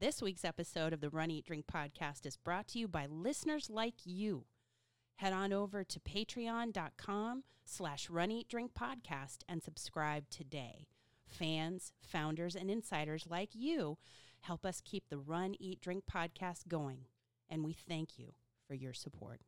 [0.00, 3.68] This week's episode of the Run Eat Drink podcast is brought to you by listeners
[3.68, 4.44] like you.
[5.16, 10.86] Head on over to patreon.com slash run eat drink podcast and subscribe today.
[11.26, 13.98] Fans, founders, and insiders like you
[14.42, 17.06] help us keep the Run Eat Drink podcast going.
[17.50, 18.34] And we thank you
[18.68, 19.40] for your support.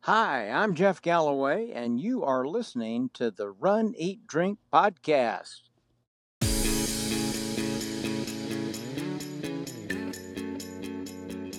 [0.00, 5.62] Hi, I'm Jeff Galloway, and you are listening to the Run, Eat, Drink podcast.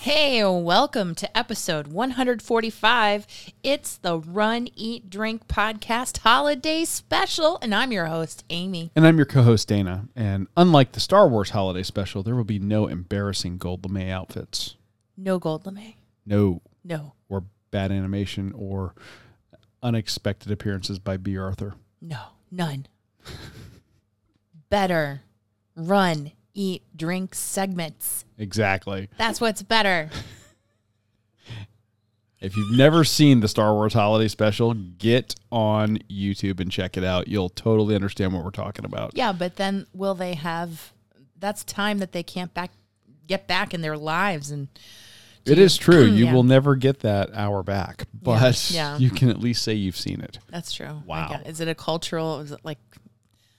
[0.00, 3.26] Hey, welcome to episode 145.
[3.62, 8.92] It's the Run, Eat, Drink podcast holiday special, and I'm your host, Amy.
[8.96, 10.08] And I'm your co host, Dana.
[10.16, 14.76] And unlike the Star Wars holiday special, there will be no embarrassing gold lame outfits.
[15.18, 15.94] No gold lame.
[16.24, 16.62] No.
[16.82, 18.94] No, Or bad animation or
[19.82, 21.74] unexpected appearances by Bea Arthur.
[22.00, 22.86] no, none.
[24.70, 25.20] Better
[25.76, 28.24] run, eat, drink segments.
[28.38, 29.08] Exactly.
[29.16, 30.10] That's what's better.
[32.40, 37.04] If you've never seen the Star Wars holiday special, get on YouTube and check it
[37.04, 37.28] out.
[37.28, 39.10] You'll totally understand what we're talking about.
[39.14, 40.94] Yeah, but then will they have?
[41.38, 42.70] That's time that they can't back
[43.26, 44.68] get back in their lives, and
[45.44, 46.04] It is true.
[46.04, 46.32] You Yeah.
[46.32, 48.96] will never get that hour back, but Yeah.
[48.98, 50.38] you can at least say you've seen it.
[50.48, 51.02] that's true.
[51.06, 51.40] Wow.
[51.44, 52.40] Is it a cultural?
[52.40, 52.78] Is it like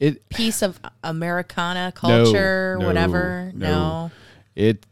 [0.01, 3.51] It piece of Americana culture, no, whatever?
[3.55, 3.67] no.
[3.69, 4.11] No.
[4.55, 4.85] it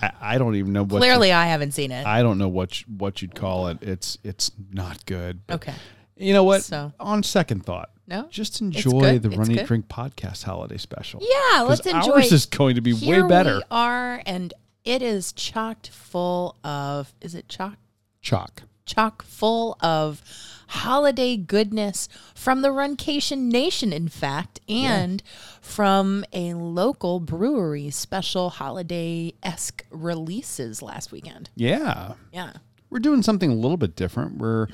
[0.00, 2.06] I, I don't even know what you- Clearly, I haven't seen it.
[2.06, 3.82] I don't know what you- what you'd call it.
[3.82, 5.40] It's it's not good.
[5.50, 5.74] Okay.
[6.16, 6.62] You know what?
[6.62, 8.28] So- On second thought, No.
[8.30, 9.66] just enjoy the It's Run Eat good.
[9.66, 11.20] Drink podcast holiday special.
[11.22, 12.12] Yeah, let's enjoy.
[12.12, 13.56] Ours is going to be Here way better.
[13.56, 14.54] We are, and
[14.84, 17.12] it is chocked full of.
[17.20, 17.74] Is it chock?
[18.22, 18.62] Chalk.
[18.90, 20.20] Chock full of
[20.66, 25.22] holiday goodness from the Runcation Nation, in fact, and
[25.60, 31.50] from a local brewery special holiday esque releases last weekend.
[31.54, 32.14] Yeah.
[32.32, 32.54] Yeah.
[32.90, 34.38] We're doing something a little bit different.
[34.38, 34.66] We're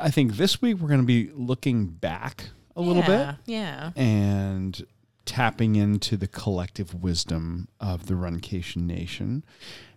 [0.00, 3.92] I think this week we're going to be looking back a little bit Yeah.
[3.94, 4.84] and
[5.24, 9.44] tapping into the collective wisdom of the Runcation Nation.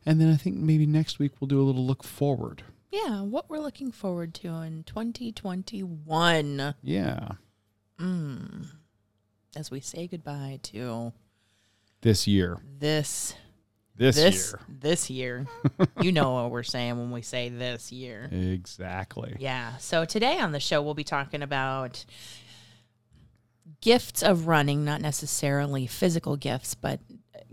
[0.06, 2.62] And then I think maybe next week we'll do a little look forward.
[2.92, 3.22] Yeah.
[3.22, 7.30] What we're looking forward to in 2021 Yeah.
[9.56, 11.14] as we say goodbye to
[12.02, 12.58] This year.
[12.80, 13.36] this
[13.98, 14.60] This, this year.
[14.68, 15.48] this year.
[16.02, 18.30] you know what we're saying when we say this year.
[18.32, 19.36] Exactly.
[19.40, 19.78] Yeah.
[19.78, 22.06] So today on the show we'll be talking about
[23.82, 27.00] gifts of running, not necessarily physical gifts, but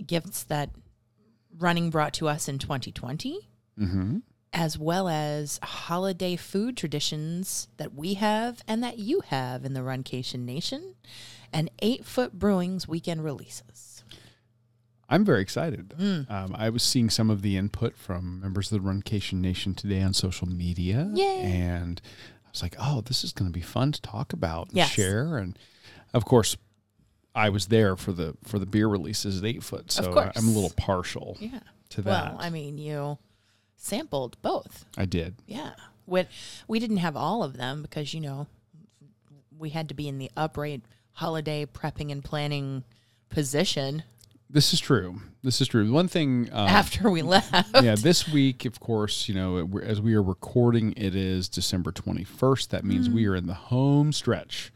[0.05, 0.71] gifts that
[1.59, 4.19] running brought to us in 2020, Mm-hmm.
[4.53, 9.81] As well as holiday food traditions that we have and that you have in the
[9.81, 10.95] Runcation Nation,
[11.53, 14.05] and Eight Foot Brewing's weekend releases.
[15.09, 15.91] I'm very excited.
[15.99, 16.31] Mm.
[16.31, 20.01] Um, I was seeing some of the input from members of the Runcation Nation today
[20.01, 21.11] on social media.
[21.13, 21.43] Yay.
[21.43, 22.01] And
[22.47, 24.91] I was like, oh, this is going to be fun to talk about and Yes.
[24.91, 25.37] share.
[25.37, 25.59] And
[26.15, 26.57] of course,
[27.35, 30.13] I was there for the for the beer releases at Eight Foot, so.
[30.35, 31.61] I'm a little partial Yeah.
[31.91, 32.35] to that.
[32.35, 33.19] Well, I mean, you
[33.83, 34.85] sampled both.
[34.97, 35.35] I did.
[35.47, 35.73] Yeah.
[36.07, 36.27] When
[36.69, 38.47] we didn't have all of them because, you know,
[39.59, 40.83] we had to be in the upright
[41.15, 42.85] holiday prepping and planning
[43.29, 44.03] position
[44.51, 45.21] This is true.
[45.43, 45.91] This is true.
[45.91, 47.53] One thing um, after we left.
[47.83, 51.91] yeah, this week, of course, you know, we're- as we are recording, it is December
[51.91, 52.69] 21st.
[52.69, 53.15] That means Mm.
[53.15, 54.73] we are in the home stretch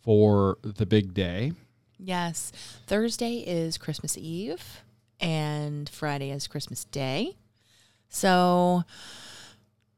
[0.00, 1.52] for the big day.
[1.98, 2.52] Yes.
[2.86, 4.82] Thursday is Christmas Eve
[5.20, 7.36] and Friday is Christmas Day.
[8.08, 8.84] So,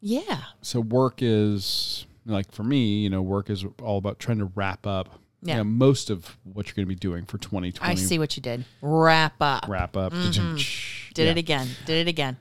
[0.00, 0.40] yeah.
[0.62, 4.87] So work is like for me, you know, work is all about trying to wrap
[4.87, 5.55] up Yeah.
[5.55, 7.90] you know, most of what you're going to be doing for 2020.
[7.90, 8.64] I see what you did.
[8.82, 9.67] Wrap up.
[9.69, 10.12] Wrap up.
[10.12, 11.25] Did Yeah.
[11.31, 11.69] it again.
[11.87, 12.37] Did it again.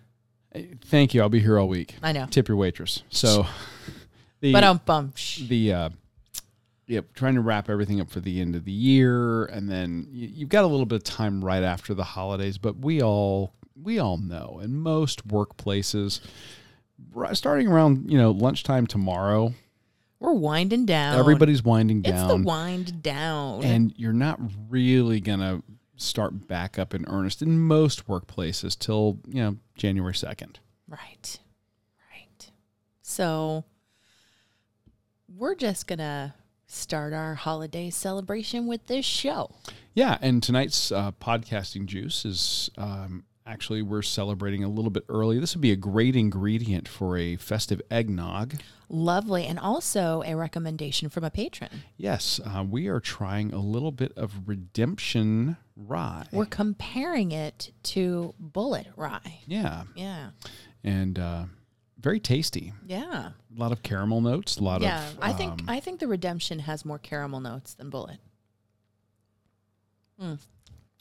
[0.86, 1.22] Thank you.
[1.22, 1.96] I'll be here all week.
[2.02, 2.26] I know.
[2.30, 3.04] Tip your waitress.
[3.10, 3.46] So
[4.42, 5.14] the But um bum.
[5.48, 5.90] the uh
[6.88, 10.28] Yep, trying to wrap everything up for the end of the year, and then you,
[10.28, 12.58] you've got a little bit of time right after the holidays.
[12.58, 16.20] But we all we all know, in most workplaces,
[17.34, 19.54] starting around you know lunchtime tomorrow,
[20.20, 21.18] We're winding down.
[21.20, 22.14] everybody's winding down.
[22.30, 23.64] It's the wind down.
[23.64, 24.40] and you're not
[24.70, 25.62] really gonna
[25.96, 30.60] start back up in earnest in most workplaces till you know January second.
[30.88, 31.40] right.
[32.12, 32.52] Right.
[33.02, 33.66] So
[35.36, 36.34] we're just going to
[36.68, 39.50] start our holiday celebration with this show.
[39.94, 45.40] Yeah, and tonight's uh, podcasting juice is um, actually we're celebrating a little bit early.
[45.40, 48.56] This would be a great ingredient for a festive eggnog.
[48.90, 49.46] Lovely.
[49.46, 51.70] And also a recommendation from a patron.
[51.98, 56.26] Yes, uh, we are trying a little bit of redemption rye.
[56.32, 59.40] We're comparing it to Bulleit rye.
[59.48, 60.30] yeah, Yeah.
[60.84, 61.46] and uh,
[62.00, 62.74] very tasty.
[62.86, 63.30] Yeah.
[63.56, 64.58] A lot of caramel notes.
[64.58, 65.08] A lot Yeah.
[65.10, 68.20] of Yeah, I think um, I think the redemption has more caramel notes than Bulleit.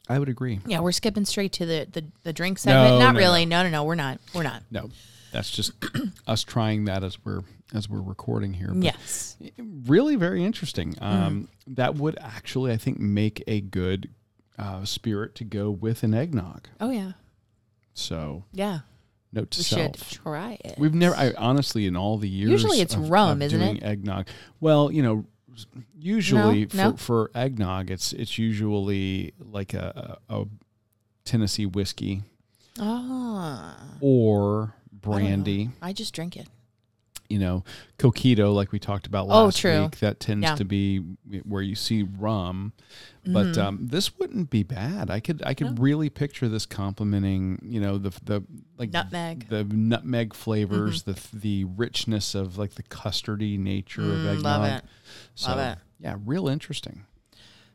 [0.09, 0.59] I would agree.
[0.65, 2.97] Yeah, we're skipping straight to the the, the drink No.
[2.99, 3.45] Not no, really.
[3.45, 3.63] No.
[3.63, 4.19] no, no, we're not.
[4.33, 4.63] We're not.
[4.71, 4.89] No,
[5.31, 5.71] that's just
[6.27, 7.41] us trying that as we're
[7.73, 8.69] as we're recording here.
[8.73, 9.37] But Yes.
[9.85, 10.93] really very interesting.
[10.95, 11.03] Mm.
[11.03, 14.09] Um, That would actually, I think, make a good
[14.57, 16.67] uh, spirit to go with an eggnog.
[16.81, 17.11] Oh yeah.
[17.93, 18.79] So, Yeah.
[19.31, 19.97] note to We self.
[20.09, 20.75] should try it.
[20.79, 23.83] We've never, I honestly, in all the years, Usually it's rum, isn't it?
[23.83, 24.27] Eggnog.
[24.59, 25.25] Well, you know,
[25.97, 26.95] usually for, No?
[26.97, 30.45] for eggnog, it's it's usually like a, a,
[31.25, 32.23] Tennessee whiskey
[32.79, 33.77] Ah.
[34.01, 35.69] or I brandy.
[35.81, 36.47] I just drink it.
[37.29, 37.63] You know,
[37.99, 39.83] coquito, like we talked about Oh, last true.
[39.83, 40.55] week, that tends Yeah.
[40.55, 40.97] to be
[41.43, 42.73] where you see rum.
[43.25, 43.57] But Mhm.
[43.59, 45.11] um, this wouldn't be bad.
[45.11, 45.81] I could I could No.
[45.83, 48.41] really picture this complementing, you know, the the
[48.79, 49.47] like Nutmeg.
[49.49, 51.11] the nutmeg flavors, Mm-hmm.
[51.11, 54.43] the the richness of like the custardy nature of Mm, eggnog.
[54.43, 54.83] love it.
[55.35, 55.77] So, Love it.
[55.99, 57.03] Yeah, real interesting.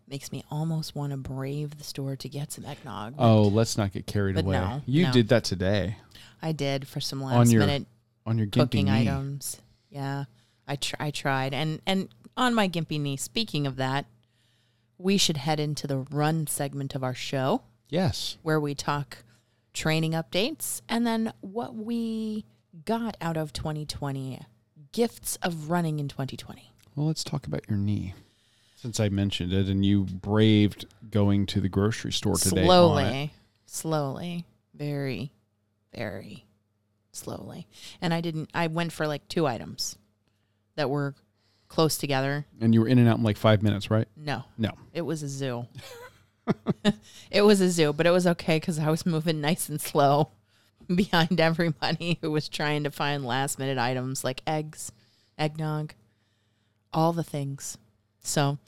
[0.09, 3.15] Makes me almost want to brave the store to get some eggnog.
[3.19, 4.59] Oh, let's not get carried away.
[4.59, 5.13] no, you no.
[5.13, 5.97] did that today
[6.43, 7.87] I did for some last your minute
[8.27, 8.93] on your gimpy cooking knee.
[9.09, 9.61] items.
[9.91, 10.25] Yeah,
[10.67, 13.17] I tr- I tried, and and on my gimpy knee.
[13.17, 14.07] Speaking of that,
[14.99, 18.39] we should head into the run segment of our show Yes.
[18.43, 19.19] where we talk
[19.73, 22.45] training updates and then what we
[22.85, 24.41] got out of 2020,
[24.93, 26.73] gifts of running in 2020.
[26.97, 28.15] Well, let's talk about your knee.
[28.77, 32.65] Since I mentioned it, and you braved going to the grocery store today.
[32.65, 33.33] slowly,
[33.67, 34.45] slowly,
[34.75, 35.33] very,
[35.95, 36.45] very
[37.17, 37.67] slowly.
[38.01, 38.51] And I didn't.
[38.55, 39.97] I went for like two items
[40.77, 41.15] that were
[41.69, 42.47] close together.
[42.61, 44.07] and you were in and out in like five minutes, right?
[44.17, 44.71] No, No.
[44.93, 45.67] it was a zoo.
[47.31, 50.31] it was a zoo, but it was okay because I was moving nice and slow
[50.95, 54.93] behind everybody who was trying to find last minute items like eggs,
[55.39, 55.95] eggnog,
[56.93, 57.79] all the things.
[58.21, 58.59] So,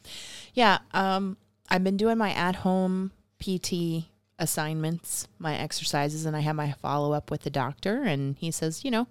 [0.54, 1.36] yeah, um,
[1.68, 4.06] I've been doing my at home PT
[4.38, 8.84] assignments, my exercises, and I have my follow up with the doctor, and he says,
[8.84, 9.06] you know,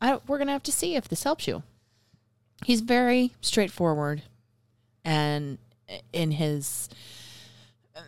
[0.00, 1.62] I, we're gonna have to see if this helps you.
[2.64, 4.22] He's very straightforward,
[5.04, 5.58] and
[6.12, 6.88] in his
[7.94, 8.00] uh,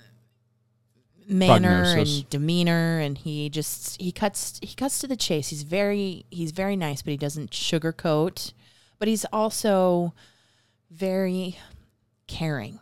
[1.28, 2.20] manner Prognosis.
[2.20, 5.48] and demeanor, and he just he cuts he cuts to the chase.
[5.48, 8.52] He's very he's very nice, but he doesn't sugarcoat.
[8.98, 10.14] But he's also
[10.90, 11.58] very
[12.26, 12.80] caring.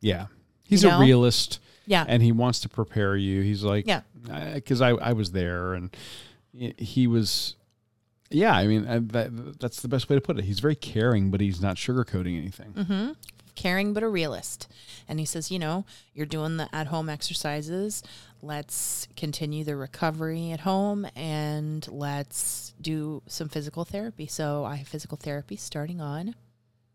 [0.00, 0.26] Yeah.
[0.64, 1.60] He's You a realist
[1.90, 3.42] Yeah, and he wants to prepare you.
[3.42, 4.02] He's like, Yeah.
[4.54, 5.90] Because I, I was there and
[6.52, 7.56] he- was,
[8.30, 10.44] yeah, I mean, I, that, that's the best way to put it.
[10.44, 12.72] He's very caring, but he's not sugarcoating anything.
[12.74, 13.12] Mm-hmm.
[13.56, 14.68] caring but a realist.
[15.08, 15.84] And he says, you know,
[16.14, 18.04] you're doing the at home exercises.
[18.40, 24.26] Let's continue the recovery at home and let's do some physical therapy.
[24.28, 26.36] So I have physical therapy starting on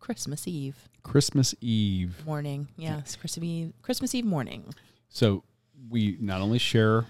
[0.05, 2.23] Christmas Eve Christmas Eve.
[2.25, 2.67] morning.
[2.77, 4.71] Yes, Christmas Eve, Christmas Eve morning.
[5.09, 5.43] So
[5.89, 7.05] we not only share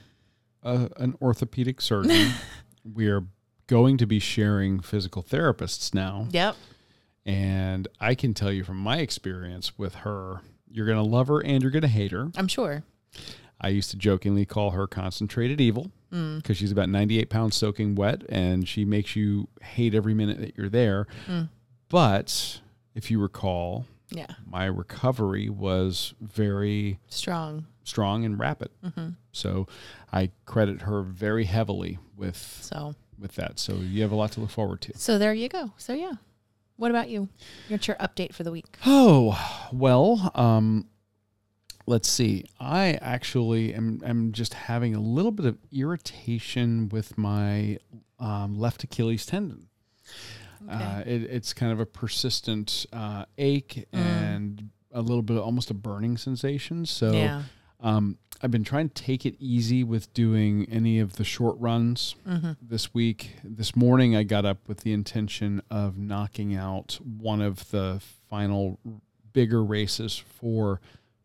[0.64, 2.32] a, an orthopedic surgeon,
[2.94, 3.24] we are
[3.68, 6.28] going to be sharing physical therapists now.
[6.32, 6.56] Yep.
[7.26, 11.40] And I can tell you from my experience with her, you're going to love her
[11.44, 12.32] and you're going to hate her.
[12.38, 12.84] I'm sure.
[13.60, 16.38] I used to jokingly call her concentrated evil Mm.
[16.38, 20.56] because she's about 98 pounds soaking wet and she makes you hate every minute that
[20.56, 21.08] you're there.
[21.28, 21.50] Mm.
[21.90, 22.62] But
[22.96, 24.28] if you recall, Yeah.
[24.46, 27.68] my recovery was very Strong.
[27.84, 28.70] strong and rapid.
[28.84, 29.68] hmm So
[30.12, 33.60] I credit her very heavily with So, with that.
[33.60, 34.98] So you have a lot to look forward to.
[34.98, 35.72] so there you go.
[35.78, 36.14] So yeah.
[36.78, 37.30] What about you?
[37.70, 38.66] What's your update for the week?
[38.86, 39.38] Oh,
[39.72, 40.90] well, um,
[41.88, 42.46] let's see.
[42.60, 47.78] I actually am, am just having a little bit of irritation with my
[48.20, 49.68] um, left Achilles tendon.
[50.70, 54.00] Uh, it, it's kind of a persistent uh, ache Mm.
[54.00, 56.86] and a little bit, almost a burning sensation.
[56.86, 57.44] So yeah.
[57.82, 62.16] um, I've been trying to take it easy with doing any of the short runs
[62.28, 62.52] Mm-hmm.
[62.62, 63.36] this week.
[63.44, 68.80] This morning, I got up with the intention of knocking out one of the final
[69.34, 70.80] bigger races for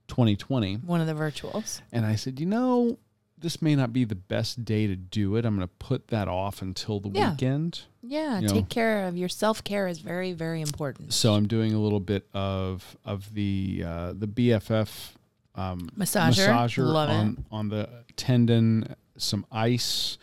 [0.09, 0.76] 2020.
[0.76, 1.80] One of the virtuals.
[1.92, 2.99] And I said, you know,
[3.40, 5.44] this may not be the best day to do it.
[5.44, 7.30] I'm going to put that off until the Yeah.
[7.30, 7.82] weekend.
[8.02, 8.52] Yeah, You know.
[8.54, 11.12] take care of your self care is very, very important.
[11.12, 15.12] So I'm doing a little bit of of the uh, the BFF
[15.54, 16.47] um, Massager.
[16.49, 17.12] massager Love it.
[17.14, 20.16] on on the tendon, some ice,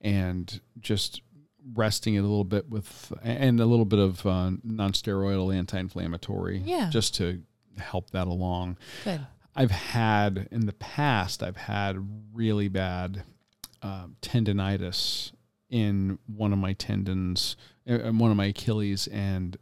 [0.00, 1.22] and just
[1.74, 6.90] resting it a little bit with and a little bit of uh, non-steroidal anti-inflammatory, Yeah.
[6.90, 7.42] just to
[7.78, 8.76] help that along.
[9.04, 9.20] Good.
[9.56, 11.96] I've had in the past, I've had
[12.34, 13.22] really bad
[13.82, 15.32] um, tendonitis
[15.70, 17.56] in one of my tendons,
[17.88, 19.56] uh, in one of my Achilles, and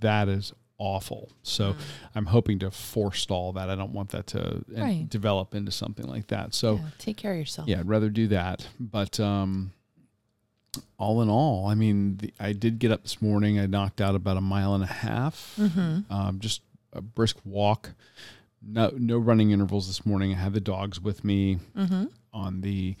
[0.00, 1.30] that is awful.
[1.42, 1.74] So
[2.14, 3.68] I'm hoping to forestall that.
[3.68, 5.08] I don't want that to uh, Right.
[5.08, 6.54] develop into something like that.
[6.54, 7.68] So yeah, take care of yourself.
[7.68, 8.66] yeah, I'd rather do that.
[8.78, 9.72] But um,
[10.98, 13.58] all in all, I mean, the, I did get up this morning.
[13.58, 16.12] I knocked out about a mile and a half, Mm-hmm.
[16.12, 17.90] um, just a brisk walk.
[18.60, 20.32] No, no running intervals this morning.
[20.32, 22.04] I had the dogs with me Mm-hmm.
[22.32, 22.96] on the.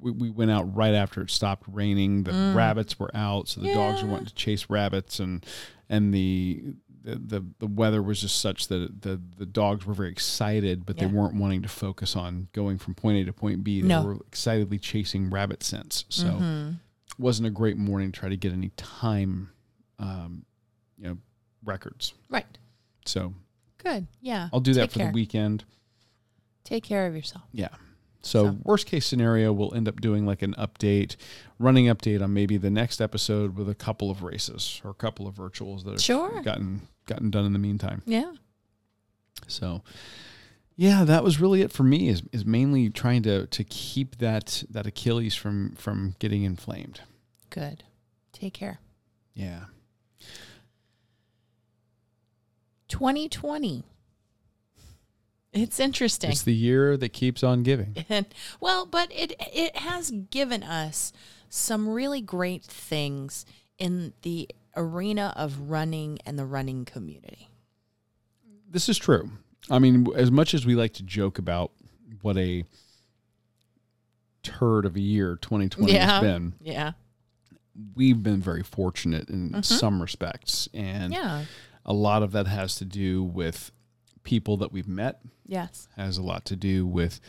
[0.00, 2.22] We, we went out right after it stopped raining.
[2.24, 2.54] The Mm.
[2.54, 5.44] rabbits were out, so the dogs were wanting to chase rabbits, and
[5.88, 6.62] and the
[7.02, 10.96] the the, the weather was just such that the the dogs were very excited, but
[10.96, 11.08] Yeah.
[11.08, 13.80] they weren't wanting to focus on going from point A to point B.
[13.82, 14.04] They No.
[14.04, 16.04] were excitedly chasing rabbit scents.
[16.10, 16.78] So Mhm.
[17.18, 19.50] wasn't a great morning to try to get any time,
[19.98, 20.44] um,
[20.96, 21.18] you know,
[21.64, 22.14] records.
[22.28, 22.46] Right.
[23.04, 23.34] So
[23.82, 24.06] Good.
[24.20, 24.48] Yeah.
[24.52, 25.06] I'll do that Take for care.
[25.08, 25.64] the weekend.
[26.64, 27.44] Take care of yourself.
[27.52, 27.68] Yeah.
[28.22, 31.16] So, So- worst case scenario, we'll end up doing like an update,
[31.58, 35.26] running update on maybe the next episode with a couple of races or a couple
[35.26, 36.40] of virtuals that have Sure.
[36.42, 38.00] gotten gotten done in the meantime.
[38.06, 38.32] Yeah.
[39.48, 39.82] So,
[40.76, 42.08] yeah, that was really it for me.
[42.08, 47.00] Is is mainly trying to to keep that that Achilles from from getting inflamed.
[47.50, 47.82] Good.
[48.32, 48.78] Take care.
[49.34, 49.64] Yeah.
[52.92, 53.84] 2020.
[55.54, 56.30] It's interesting.
[56.30, 57.96] It's the year that keeps on giving.
[58.10, 58.26] And
[58.60, 61.10] well, but it it has given us
[61.48, 63.46] some really great things
[63.78, 64.46] in the
[64.76, 67.48] arena of running and the running community.
[68.70, 69.30] This is true.
[69.70, 71.72] I mean, as much as we like to joke about
[72.20, 72.64] what a
[74.42, 76.06] turd of a year 2020 Yeah.
[76.06, 76.92] has been, Yeah.
[77.94, 79.60] we've been very fortunate in mm-hmm.
[79.62, 80.68] some respects.
[80.74, 81.44] And Yeah.
[81.84, 83.70] A lot of that has to do with
[84.22, 85.88] people that we've met, Yes.
[85.96, 87.20] has a lot to do with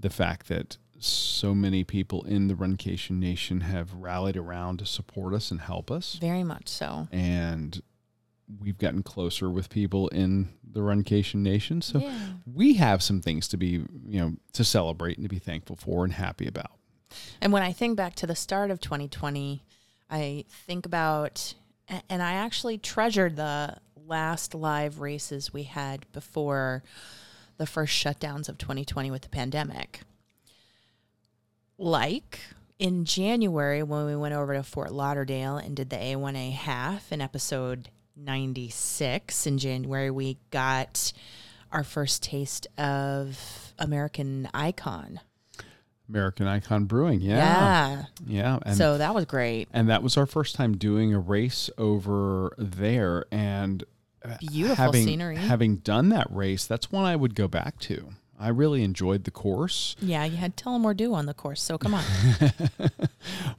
[0.00, 5.32] the fact that so many people in the Runcation Nation have rallied around to support
[5.34, 6.14] us and help us.
[6.14, 7.06] Very much so.
[7.12, 7.80] And
[8.60, 11.82] we've gotten closer with people in the Runcation Nation.
[11.82, 12.18] So yeah.
[12.52, 16.04] we have some things to be, you know, to celebrate and to be thankful for
[16.04, 16.72] and happy about.
[17.40, 19.62] And when I think back to the start of 2020,
[20.10, 21.54] I think about,
[22.08, 23.76] and I actually treasured the
[24.08, 26.82] last live races we had before
[27.58, 30.00] the first shutdowns of 2020 with the pandemic.
[31.76, 32.40] Like
[32.78, 37.20] in January when we went over to Fort Lauderdale and did the A1A half in
[37.20, 41.12] episode 96 in January, we got
[41.70, 45.20] our first taste of American Icon.
[46.08, 48.04] American Icon Brewing, yeah, yeah.
[48.26, 49.68] yeah, and so that was great.
[49.74, 53.84] and that was our first time doing a race over there, and
[54.40, 55.36] Beautiful having, scenery.
[55.36, 58.10] Having done that race, that's one I would go back to.
[58.40, 59.96] I really enjoyed the course.
[60.00, 62.04] Yeah, you had Tullamore Dew on the course, so come on.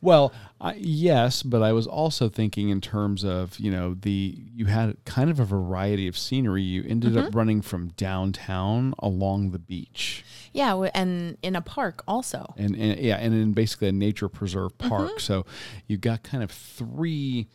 [0.02, 4.66] Well, I, yes, but I was also thinking in terms of you know the you
[4.66, 6.64] had kind of a variety of scenery.
[6.64, 7.28] You ended Mm-hmm.
[7.28, 10.24] up running from downtown along the beach,
[10.54, 12.54] yeah, and in a park also.
[12.58, 15.10] and, and yeah, and in basically a nature preserve park.
[15.10, 15.20] Mm-hmm.
[15.20, 15.46] So
[15.88, 17.48] you got kind of three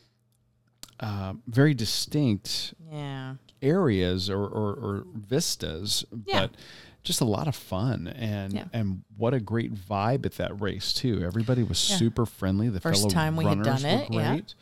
[1.04, 3.34] uh, very distinct Yeah.
[3.62, 6.42] areas or, or, or vistas, Yeah.
[6.46, 6.56] but
[7.02, 8.64] just a lot of fun and Yeah.
[8.72, 11.22] and what a great vibe at that race too.
[11.22, 11.96] Everybody was Yeah.
[11.96, 12.68] super friendly.
[12.70, 14.34] The First fellow time we had done it, yeah.
[14.36, 14.54] great.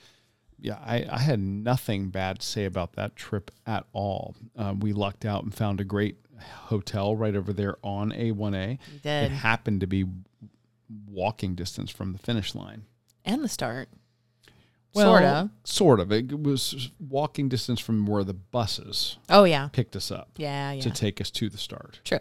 [0.59, 4.35] Yeah, I, I had nothing bad to say about that trip at all.
[4.57, 6.17] Um, we lucked out and found a great
[6.67, 8.79] hotel right over there on A1A.
[9.05, 10.05] It happened to be
[11.11, 12.85] walking distance from the finish line.
[13.25, 13.89] And the start.
[14.95, 15.51] Well, sort of.
[15.65, 16.13] Sort of.
[16.13, 19.69] It was walking distance from where the buses Oh, yeah.
[19.73, 20.83] picked us up Yeah, yeah.
[20.83, 22.01] to take us to the start.
[22.05, 22.19] True.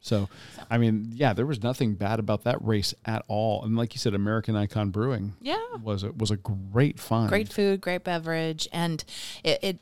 [0.00, 0.28] So,
[0.70, 3.64] I mean, yeah, there was nothing bad about that race at all.
[3.64, 5.58] And like you said, American Icon Brewing Yeah.
[5.82, 7.28] was a, was a great find.
[7.28, 8.68] Great food, great beverage.
[8.72, 9.04] And
[9.42, 9.78] it, it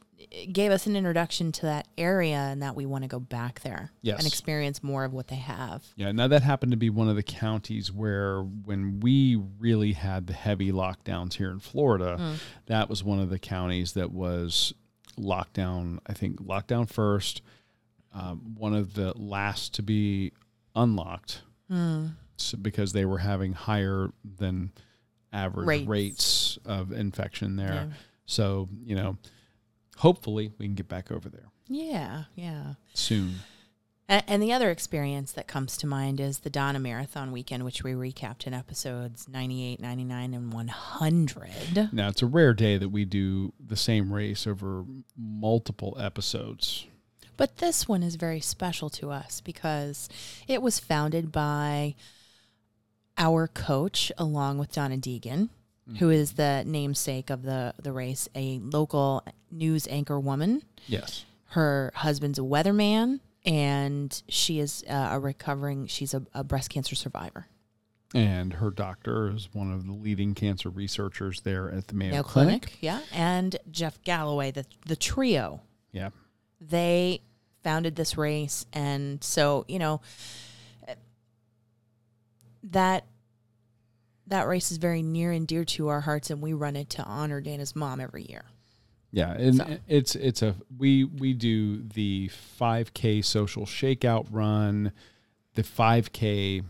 [0.53, 3.91] gave us an introduction to that area and that we want to go back there
[4.03, 4.19] Yes.
[4.19, 5.85] and experience more of what they have.
[5.97, 10.27] Yeah, now that happened to be one of the counties where when we really had
[10.27, 12.37] the heavy lockdowns here in Florida, Mm.
[12.67, 14.73] that was one of the counties that was
[15.19, 17.43] lockdown, I think lockdown first,
[18.13, 20.33] um, one of the last to be
[20.75, 21.43] unlocked
[22.39, 24.71] so because they were having higher than
[25.33, 25.87] average Rates.
[25.89, 27.75] rates, of infection there.
[27.75, 27.87] Yeah.
[28.27, 29.17] So, you know,
[29.99, 32.75] hopefully we can get back over there Yeah, yeah.
[32.95, 33.37] soon.
[34.09, 37.91] And, the other experience that comes to mind is the Donna Marathon weekend, which we
[37.93, 41.89] recapped in episodes 98, 99, and 100.
[41.93, 44.85] Now, it's a rare day that we do the same race over
[45.19, 46.87] multiple episodes.
[47.37, 50.09] But this one is very special to us because
[50.47, 51.97] it was founded by
[53.19, 55.49] our coach, along with Donna Deegan,
[55.99, 60.63] who is the namesake of the, the race, a local news anchor woman.
[60.87, 61.25] Yes.
[61.51, 66.97] Her husband's a weatherman, and she is uh, a recovering, she's a, a breast cancer
[66.97, 67.47] survivor.
[68.15, 72.23] And her doctor is one of the leading cancer researchers there at the Mayo, Mayo
[72.23, 72.63] Clinic.
[72.63, 72.79] Clinic.
[72.81, 73.01] Yeah.
[73.13, 75.61] And Jeff Galloway, the, the trio.
[75.93, 76.11] Yeah.
[76.61, 77.23] they
[77.63, 80.01] founded this race and so you know
[82.63, 83.05] that
[84.29, 87.03] that race is very near and dear to our hearts and we run it to
[87.05, 88.45] honor dana's mom every year.
[89.13, 94.93] Yeah, and So- it's it's a we we do the 5K social shakeout run,
[95.55, 96.63] the 5K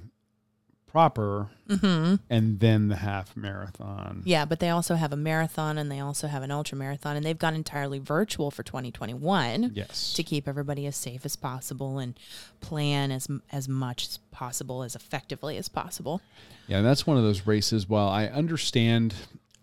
[0.86, 4.22] proper, and then the half marathon.
[4.24, 7.26] yeah but they also have a marathon and they also have an ultra marathon and
[7.26, 10.12] they've gone entirely virtual for 2021 Yes.
[10.14, 12.18] to keep everybody as safe as possible and
[12.60, 16.20] plan as as much as possible as effectively as possible
[16.68, 17.88] Yeah, and that's one of those races.
[17.88, 19.14] While I understand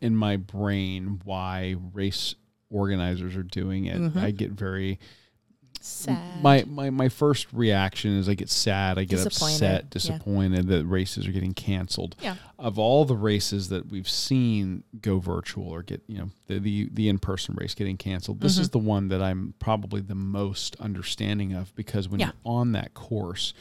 [0.01, 2.35] in my brain why race
[2.69, 4.19] organizers are doing it, Mm-hmm.
[4.19, 4.99] I get very
[5.85, 9.89] sad my, my my first reaction is I get sad, I get Disappointed, upset, yeah.
[9.89, 12.15] disappointed that races are getting canceled.
[12.21, 12.35] Yeah.
[12.57, 16.89] Of all the races that we've seen go virtual or get, you know, the the,
[16.91, 18.61] the in person race getting canceled, this Mm-hmm.
[18.61, 22.27] is the one that I'm probably the most understanding of because when Yeah.
[22.27, 23.53] you're on that course,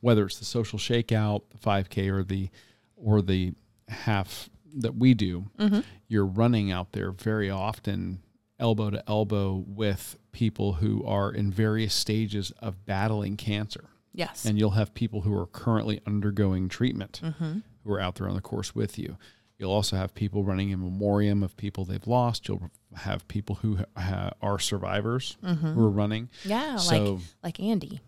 [0.00, 2.50] whether it's the social shakeout, the 5K, or the
[2.96, 3.52] or the
[3.88, 5.80] half that we do, Mm-hmm.
[6.08, 8.20] you're running out there very often
[8.58, 13.84] elbow to elbow with people who are in various stages of battling cancer.
[14.12, 17.58] yes And you'll have people who are currently undergoing treatment Mm-hmm.
[17.84, 19.16] who are out there on the course with you.
[19.58, 22.46] You'll also have people running in memoriam of people they've lost.
[22.46, 26.28] You'll have people who ha- are survivors who are running.
[26.44, 28.00] yeah So- like like andy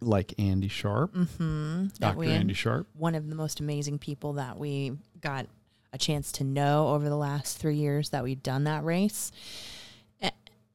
[0.00, 1.86] Like Andy Sharp, mm-hmm.
[1.98, 2.24] Dr.
[2.24, 2.86] Andy Sharp.
[2.94, 5.46] one of the most amazing people that we got
[5.92, 9.32] a chance to know over the last three years that we've done that race.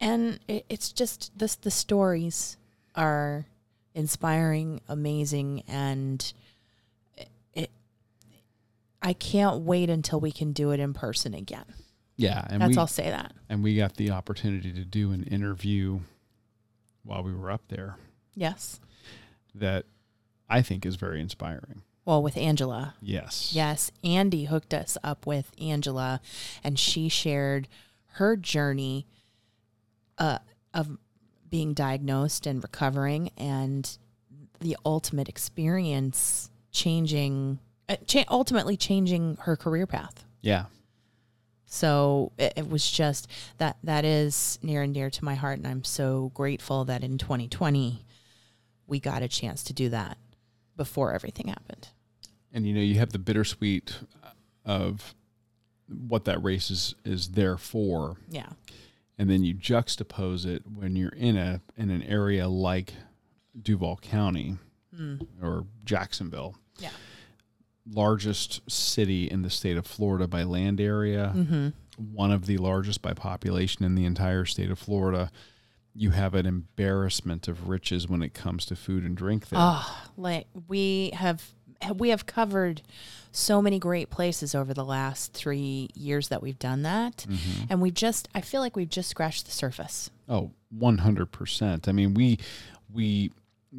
[0.04, 2.56] And it- it's just this the stories
[2.94, 3.46] are
[3.94, 6.32] inspiring, amazing, and
[7.16, 7.70] it, it
[9.00, 11.64] I can't wait until we can do it in person again.
[12.16, 12.44] Yeah.
[12.48, 13.32] And That's we, I'll say that.
[13.48, 16.00] and we got the opportunity to do an interview
[17.02, 17.96] while we were up there
[18.34, 18.80] Yes.
[19.54, 19.86] that
[20.48, 21.82] I think is very inspiring.
[22.04, 22.94] Well, with Angela.
[23.00, 23.52] Yes.
[23.54, 26.20] Yes, Andy hooked us up with Angela,
[26.62, 27.66] and she shared
[28.18, 29.06] her journey
[30.18, 30.38] uh,
[30.72, 30.98] of
[31.50, 33.98] being diagnosed and recovering, and
[34.60, 40.24] the ultimate experience changing, uh, cha- ultimately changing her career path.
[40.40, 40.64] Yeah.
[41.66, 45.66] So it, it was just that that is near and dear to my heart, and
[45.66, 48.04] I'm so grateful that in 2020
[48.86, 50.18] we got a chance to do that
[50.76, 51.88] before everything happened.
[52.52, 53.96] And you know, you have the bittersweet
[54.64, 55.14] of
[55.88, 58.16] what that race is, is there for.
[58.28, 58.50] Yeah.
[59.18, 62.94] And then you juxtapose it when you're in a in an area like
[63.60, 64.58] Duval County
[65.42, 66.56] or Jacksonville.
[66.78, 66.90] Yeah.
[67.92, 71.68] Largest city in the state of Florida by land area, Mm-hmm.
[72.14, 75.30] one of the largest by population in the entire state of Florida.
[75.94, 79.60] You have an embarrassment of riches when it comes to food and drink there.
[79.62, 81.44] Oh, like we have
[81.92, 82.82] we have covered
[83.32, 87.64] so many great places over the last three years that we've done that, mm-hmm.
[87.68, 90.10] and we've just I feel like we've just scratched the surface.
[90.28, 91.88] Oh, 100%.
[91.88, 92.38] I mean, we
[92.92, 93.32] we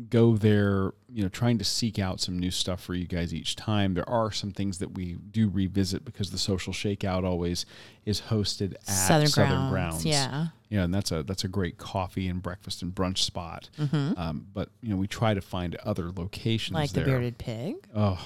[0.10, 3.56] go there, you know, trying to seek out some new stuff for you guys each
[3.56, 3.94] time.
[3.94, 7.66] There are some things that we do revisit because the social shakeout always
[8.06, 10.06] is hosted at Southern, Southern, Grounds, Grounds.
[10.06, 10.48] yeah.
[10.70, 13.70] Yeah, and that's a that's a great coffee and breakfast and brunch spot.
[13.92, 17.04] Um, but you know, we try to find other locations Like there.
[17.06, 17.76] the bearded pig.
[17.96, 18.20] Oh,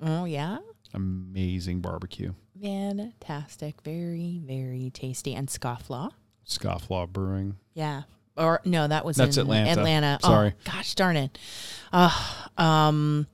[0.00, 0.58] Oh yeah,
[0.94, 2.34] amazing barbecue.
[2.62, 6.10] fantastic, very very tasty, and scofflaw.
[6.46, 7.56] Scofflaw Brewing.
[7.74, 8.02] Yeah.
[8.36, 9.70] Or no, that was That's in Atlanta.
[9.70, 10.18] Atlanta.
[10.22, 10.52] Oh, Sorry.
[10.64, 11.38] gosh darn it.
[11.92, 12.10] Uh,
[12.58, 13.26] um,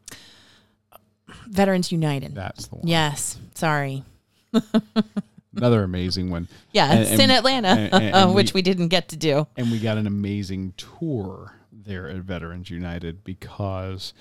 [1.49, 2.35] Veterans United.
[2.35, 2.87] That's the one.
[2.87, 3.39] Yes.
[3.55, 4.05] Sorry.
[5.57, 6.49] Another amazing one.
[6.73, 9.47] Yeah, And- it's and- in Atlanta, and which we- we didn't get to do.
[9.57, 14.15] and we got an amazing tour there at Veterans United because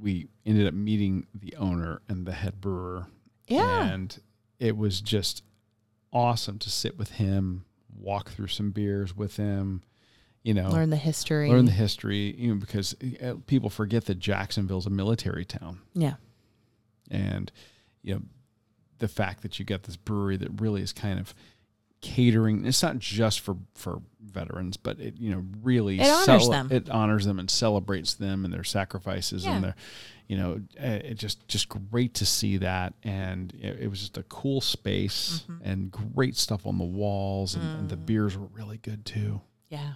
[0.00, 3.06] we ended up meeting the owner and the head brewer.
[3.46, 3.86] Yeah.
[3.92, 4.18] And
[4.58, 5.42] it was just
[6.12, 7.64] awesome to sit with him,
[7.98, 9.82] walk through some beers with them,
[10.42, 11.48] you know, Learn the history.
[11.48, 15.80] learn the history, you know, because uh, people forget that Jacksonville's a military town.
[15.94, 16.14] yeah.
[17.10, 17.52] And,
[18.02, 18.22] you know,
[18.98, 21.34] the fact that you got this brewery that really is kind of
[22.02, 26.68] catering it's not just for for veterans but it you know really It honors them.
[26.70, 29.54] it honors them and celebrates them and their sacrifices Yeah.
[29.54, 29.74] and their
[30.26, 34.18] you know uh, it just just great to see that and it, it was just
[34.18, 35.64] a cool space Mm-hmm.
[35.70, 38.06] and great stuff on the walls and, and the Mm.
[38.06, 39.92] beers were really good too Yeah.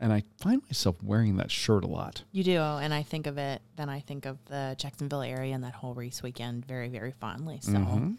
[0.00, 3.38] and i find myself wearing that shirt a lot You do, and I think of
[3.38, 3.62] it.
[3.76, 7.58] Then I think of the Jacksonville area and that whole race weekend very, very fondly.
[7.62, 8.16] So, Mhm.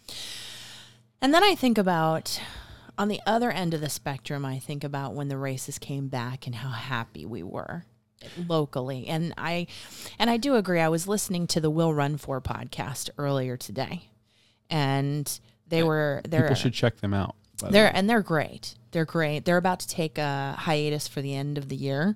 [1.21, 2.39] and then I think about
[2.97, 4.45] on the other end of the spectrum.
[4.45, 7.85] I think about when the races came back and how happy we were
[8.47, 9.07] locally.
[9.07, 9.67] And I,
[10.17, 10.79] and I do agree.
[10.79, 14.09] I was listening to the Will Run For podcast earlier today,
[14.69, 17.35] and they were they're people should check them out
[17.69, 17.91] they're way.
[17.93, 18.75] and they're great.
[18.91, 19.45] They're great.
[19.45, 22.15] They're about to take a hiatus for the end of the year.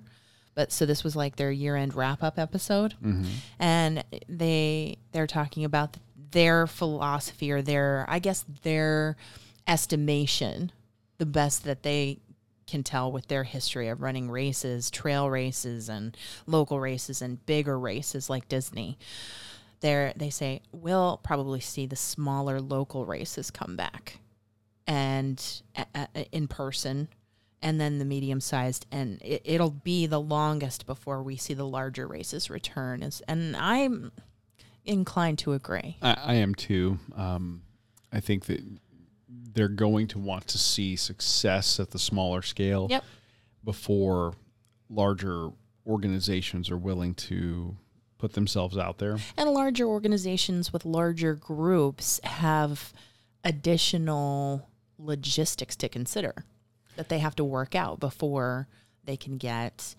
[0.54, 2.94] But so this was like their year-end wrap-up episode.
[3.02, 3.24] Mm-hmm.
[3.58, 5.96] And they they're talking about
[6.32, 9.16] their philosophy or their I guess their
[9.70, 10.72] estimation,
[11.18, 12.18] the best that they
[12.66, 17.78] can tell with their history of running races, trail races and local races and bigger
[17.78, 18.98] races like Disney.
[19.80, 24.18] They're, they say we'll probably see the smaller local races come back
[24.86, 25.62] and
[25.94, 27.08] uh, in person
[27.62, 31.66] and then the medium sized and it, it'll be the longest before we see the
[31.66, 34.10] larger races return Is- and i'm
[34.84, 36.98] inclined to agree I, I am too.
[37.14, 37.62] Um,
[38.12, 38.62] I think that
[39.52, 43.04] they're going to want to see success at the smaller scale Yep.
[43.64, 44.34] before
[44.88, 45.50] larger
[45.86, 47.76] organizations are willing to
[48.18, 49.16] put themselves out there.
[49.36, 52.92] and larger organizations with larger groups have
[53.44, 56.44] additional logistics to consider
[56.96, 58.68] that they have to work out before
[59.04, 59.94] they can get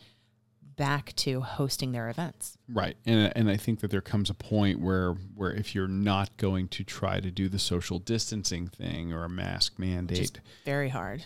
[0.81, 2.97] back to hosting their events Right.
[3.05, 6.35] And uh, and I think that there comes a point where where if you're not
[6.37, 10.89] going to try to do the social distancing thing or a mask mandate, just very
[10.89, 11.25] hard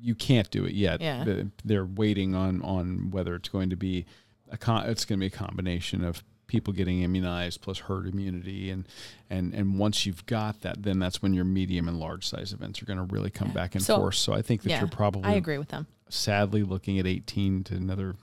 [0.00, 1.00] you, can't do it yet.
[1.00, 1.44] Yeah.
[1.64, 4.06] They're waiting on on whether it's going to be
[4.50, 8.70] a con- it's going to be a combination of people getting immunized plus herd immunity
[8.70, 8.84] and
[9.30, 12.82] and and once you've got that then that's when your medium and large size events
[12.82, 14.88] are going to really come back in So- force so i think that yeah you're
[14.88, 18.16] probably i agree with them sadly looking at 18 to another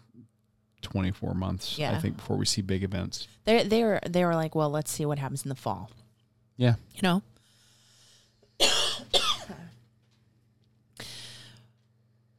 [0.82, 3.28] 24 months i think before we see big events.
[3.46, 5.90] They they were they were like well let's see what happens in the fall.
[6.58, 6.76] Yeah.
[6.94, 7.24] You know?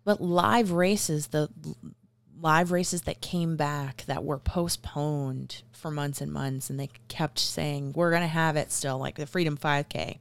[0.05, 1.51] But live races the
[2.41, 7.39] live races that came back that were postponed for months and months and they kept
[7.39, 10.19] saying we're going to have it still like the freedom 5k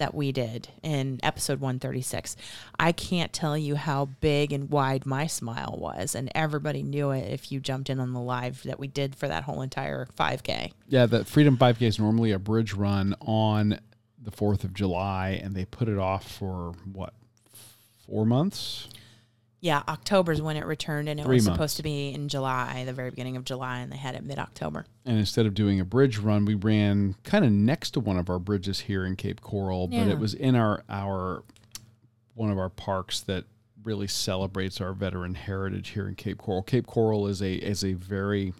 [0.00, 2.36] that we did in episode 136
[2.78, 7.30] i can't tell you how big and wide my smile was and everybody knew it
[7.30, 10.72] if you jumped in on the live that we did for that whole entire 5k
[10.88, 13.78] yeah the freedom 5k is normally a bridge run on
[14.22, 17.14] the 4th of july and they put it off for what
[18.06, 18.88] four months
[19.62, 21.56] Yeah, October is when it returned, and it Three was months.
[21.56, 24.38] supposed to be in July, the very beginning of July, and they had it mid
[24.38, 24.86] October.
[25.04, 28.30] and instead of doing a bridge run, we ran kind of next to one of
[28.30, 30.06] our bridges here in Cape Coral, but Yeah.
[30.08, 31.42] it was in our our
[32.34, 33.44] one of our parks that
[33.84, 36.62] really celebrates our veteran heritage here in Cape Coral.
[36.62, 38.54] Cape Coral is a is a very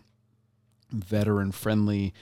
[0.91, 2.13] veteran friendly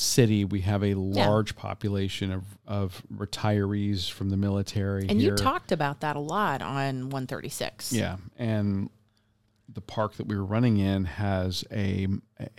[0.00, 0.44] city.
[0.44, 5.30] We have a large population of of retirees from the military And here.
[5.30, 7.92] you talked about that a lot on 136.
[7.94, 8.90] Yeah, and
[9.72, 12.08] the park that we were running in has a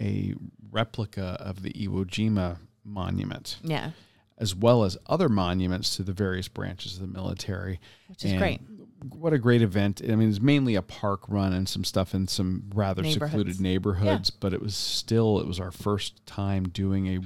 [0.01, 0.33] a
[0.71, 3.91] replica of the Iwo Jima monument, Yeah,
[4.39, 7.79] as well as other monuments to the various branches of the military.
[8.07, 8.61] which is And great.
[9.13, 10.01] What a great event!
[10.07, 13.31] I mean, it's mainly a park run and some stuff in some rather Neighborhoods.
[13.31, 17.19] secluded neighborhoods, but it was still it was our first time doing a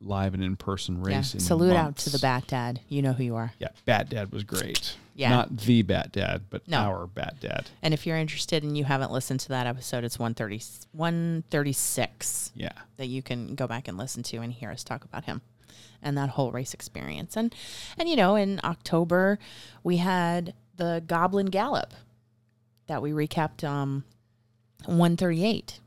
[0.00, 1.16] live and in person Yeah.
[1.18, 1.34] race.
[1.34, 2.80] in Salute out to the Bat Dad.
[2.88, 3.52] You know who you are.
[3.58, 4.96] Yeah, Bat Dad was great.
[5.16, 5.30] Yeah.
[5.30, 6.78] not the Bat Dad, but No.
[6.78, 7.70] our Bat Dad.
[7.82, 10.60] And if you're interested and you haven't listened to that episode, it's 130,
[10.92, 12.70] 136 Yeah.
[12.96, 15.40] that you can go back and listen to and hear us talk about him
[16.02, 17.36] and that whole race experience.
[17.36, 17.52] And
[17.98, 19.38] and you know, in October
[19.82, 21.92] we had the Goblin Gallop
[22.86, 24.04] that we recapped um
[24.86, 25.80] 138.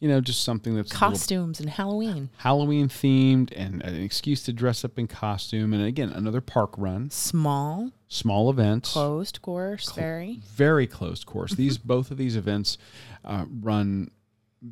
[0.00, 2.30] you know, just something that's Costumes and Halloween.
[2.36, 5.72] Halloween themed and an excuse to dress up in costume.
[5.72, 10.40] And again, another park run, Small, small events, closed course, very.
[10.54, 11.52] very closed course.
[11.56, 12.78] These both of these events
[13.24, 14.10] uh, run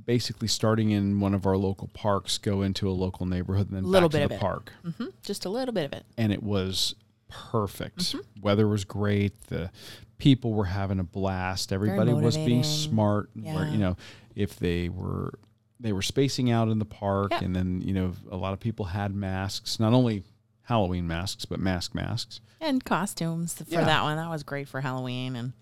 [0.05, 3.85] basically starting in one of our local parks, go into a local neighborhood, and then
[3.85, 4.41] Little back bit to of the it.
[4.41, 4.73] park.
[4.97, 6.05] hmm Just a little bit of it.
[6.19, 6.95] And it was
[7.29, 7.99] perfect.
[7.99, 8.41] Mm-hmm.
[8.43, 9.41] Weather was great.
[9.49, 9.71] The
[10.19, 11.73] people were having a blast.
[11.73, 13.31] Everybody was being smart.
[13.35, 13.97] Where, you know,
[14.35, 15.39] if they were
[15.79, 17.45] they were spacing out in the park, Yeah.
[17.45, 20.23] and then you know a lot of people had masks, not only
[20.63, 22.41] Halloween masks but mask masks.
[22.61, 23.85] and costumes for Yeah.
[23.85, 24.17] that one.
[24.17, 25.53] That was great for Halloween, and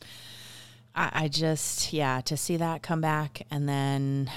[0.94, 4.30] I, I just yeah to see that come back, and then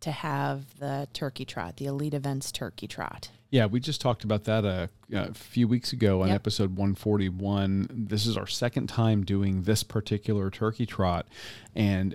[0.00, 3.30] to have the turkey trot, the elite events turkey trot.
[3.50, 6.34] Yeah, we just talked about that uh, a, a few weeks ago on Yep.
[6.34, 7.88] episode 141.
[8.08, 11.26] This is our second time doing this particular turkey trot,
[11.74, 12.14] and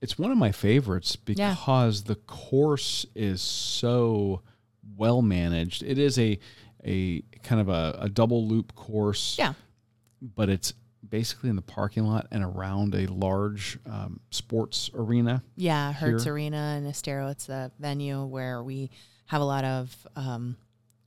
[0.00, 1.50] it's one of my favorites Yeah.
[1.50, 4.40] because the course is so
[4.96, 5.82] well managed.
[5.82, 6.38] It is a
[6.84, 9.54] a kind of a, a double loop course, Yeah,
[10.22, 10.72] but it's
[11.10, 15.42] basically in the parking lot and around a large um, sports arena.
[15.56, 16.32] yeah, Hertz Here.
[16.34, 17.28] Arena in Estero.
[17.28, 18.90] It's the venue where we
[19.26, 20.56] have a lot of um,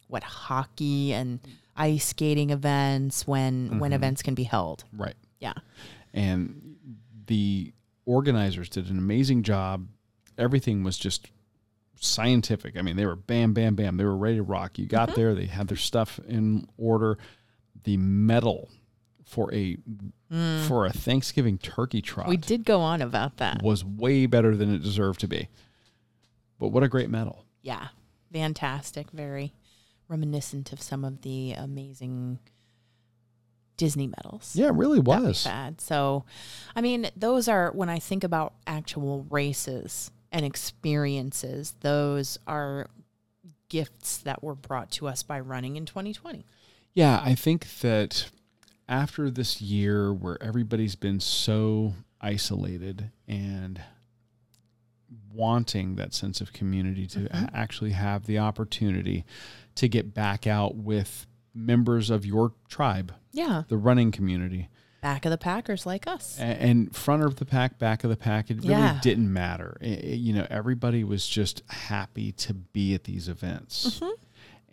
[0.08, 1.40] what hockey and
[1.76, 3.96] ice skating events when when Mhm.
[3.96, 4.84] events can be held.
[4.94, 5.16] Right.
[5.40, 5.54] Yeah.
[6.14, 6.76] and
[7.28, 7.72] the
[8.06, 9.88] organizers did an amazing job.
[10.38, 11.30] Everything was just
[12.00, 12.76] scientific.
[12.78, 13.98] I mean, they were bam, bam, bam.
[13.98, 14.78] They were ready to rock.
[14.80, 15.20] You got Mm-hmm.
[15.22, 17.18] there, they had their stuff in order.
[17.84, 18.70] The medal
[19.30, 19.78] for a
[20.68, 22.30] for a Thanksgiving turkey trot Mm.
[22.30, 23.62] We did go on about that.
[23.64, 25.48] was way better than it deserved to be.
[26.60, 27.46] But what a great medal!
[27.62, 27.90] Yeah,
[28.34, 29.12] fantastic.
[29.12, 29.54] Very
[30.08, 32.40] reminiscent of some of the amazing
[33.78, 34.56] Disney medals.
[34.56, 35.48] Yeah, it really was.
[35.78, 36.26] So,
[36.76, 41.76] I mean, those are when I think about actual races and experiences.
[41.80, 42.88] Those are
[43.70, 46.46] gifts that were brought to us by running in 2020.
[46.94, 48.30] Yeah, I think that
[48.90, 53.80] after this year where everybody's been so isolated and
[55.34, 57.46] wanting that sense of community to Mm-hmm.
[57.56, 59.26] actually have the opportunity
[59.76, 64.70] to get back out with members of your tribe, Yeah, the running community,
[65.02, 66.38] back of the Packers like us.
[66.40, 69.00] and front of the pack, back of the pack, it really Yeah.
[69.02, 69.78] didn't matter.
[69.82, 74.02] I- I- you know, everybody was just happy to be at these events,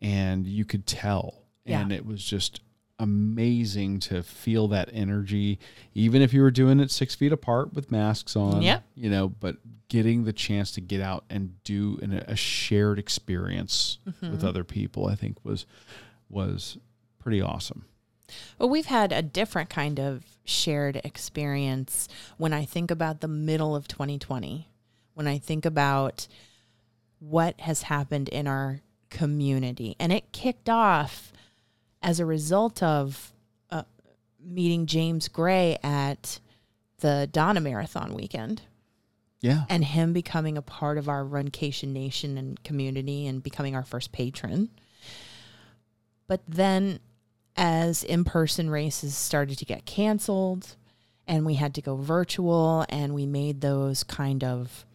[0.02, 1.70] and you could tell, Mm-hmm.
[1.70, 1.80] Yeah.
[1.80, 2.60] and it was just
[2.98, 5.58] amazing to feel that energy,
[5.94, 8.62] even if you were doing it six feet apart with masks on.
[8.62, 8.84] Yep.
[8.94, 9.56] You know, but
[9.88, 14.30] getting the chance to get out and do an, a shared experience Mm-hmm.
[14.32, 15.66] with other people, I think was
[16.28, 16.78] was
[17.18, 17.84] pretty awesome.
[18.58, 23.76] Well, we've had a different kind of shared experience when I think about the middle
[23.76, 24.68] of 2020,
[25.14, 26.26] when I think about
[27.20, 28.80] what has happened in our
[29.10, 29.94] community.
[30.00, 31.32] And it kicked off
[32.06, 33.32] as a result of
[33.70, 33.82] uh,
[34.40, 36.38] meeting James Gray at
[37.00, 38.62] the Donna Marathon weekend
[39.42, 39.64] Yeah.
[39.68, 44.12] and him becoming a part of our Runcation Nation and community and becoming our first
[44.12, 44.70] patron.
[46.28, 47.00] But then,
[47.56, 50.76] as in person races started to get canceled
[51.26, 54.86] and we had to go virtual, and we made those kind of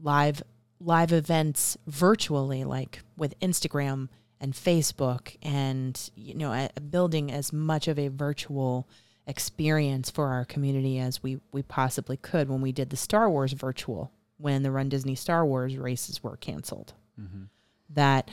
[0.00, 0.42] live
[0.80, 4.08] live events virtually like with Instagram
[4.42, 8.88] and Facebook and you know a, building as much of a virtual
[9.26, 13.52] experience for our community as we we possibly could when we did the Star Wars
[13.52, 16.92] virtual when the Run Disney Star Wars races were canceled.
[17.18, 17.44] Mm-hmm.
[17.90, 18.30] That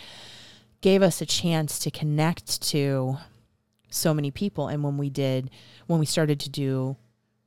[0.81, 3.17] gave us a chance to connect to
[3.91, 5.51] so many people and when we did
[5.85, 6.97] when we started to do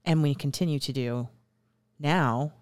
[0.05, 1.29] and we continue to do
[1.99, 2.53] now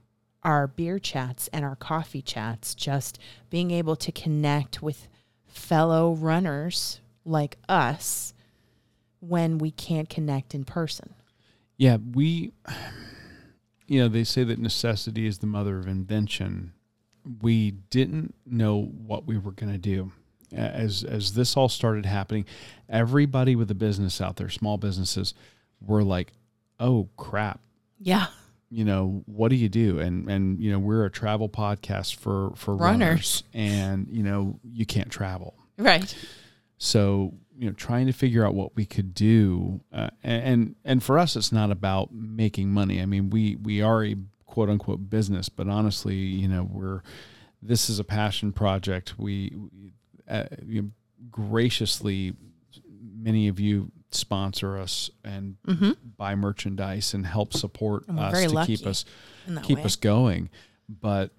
[0.42, 5.08] our beer chats and our coffee chats just being able to connect with
[5.50, 8.34] fellow runners like us
[9.20, 11.14] when we can't connect in person.
[11.76, 12.52] Yeah, we,
[13.86, 16.72] you know, they say that necessity is the mother of invention.
[17.42, 20.12] We didn't know what we were going to do.
[20.52, 22.44] As as this all started happening,
[22.88, 25.32] everybody with a business out there, small businesses,
[25.80, 26.32] were like,
[26.80, 27.60] "Oh crap,
[28.00, 28.26] Yeah.
[28.70, 32.52] You know, what do you do?" And and you know, we're a travel podcast for
[32.56, 33.44] for runners, Runners.
[33.52, 35.54] and you know, you can't travel.
[35.76, 36.14] Right.
[36.78, 41.18] So you know, trying to figure out what we could do, uh, and and for
[41.18, 43.02] us, it's not about making money.
[43.02, 47.02] I mean, we we are a quote unquote business, but honestly, you know, we're
[47.62, 49.18] this is a passion project.
[49.18, 49.92] We, we
[50.28, 50.88] uh, you know,
[51.30, 52.34] graciously,
[53.02, 55.92] many of you sponsor us and mm-hmm.
[56.16, 59.04] buy merchandise and help support And us to keep us
[59.62, 59.84] keep way.
[59.84, 60.50] us going.
[60.88, 61.30] But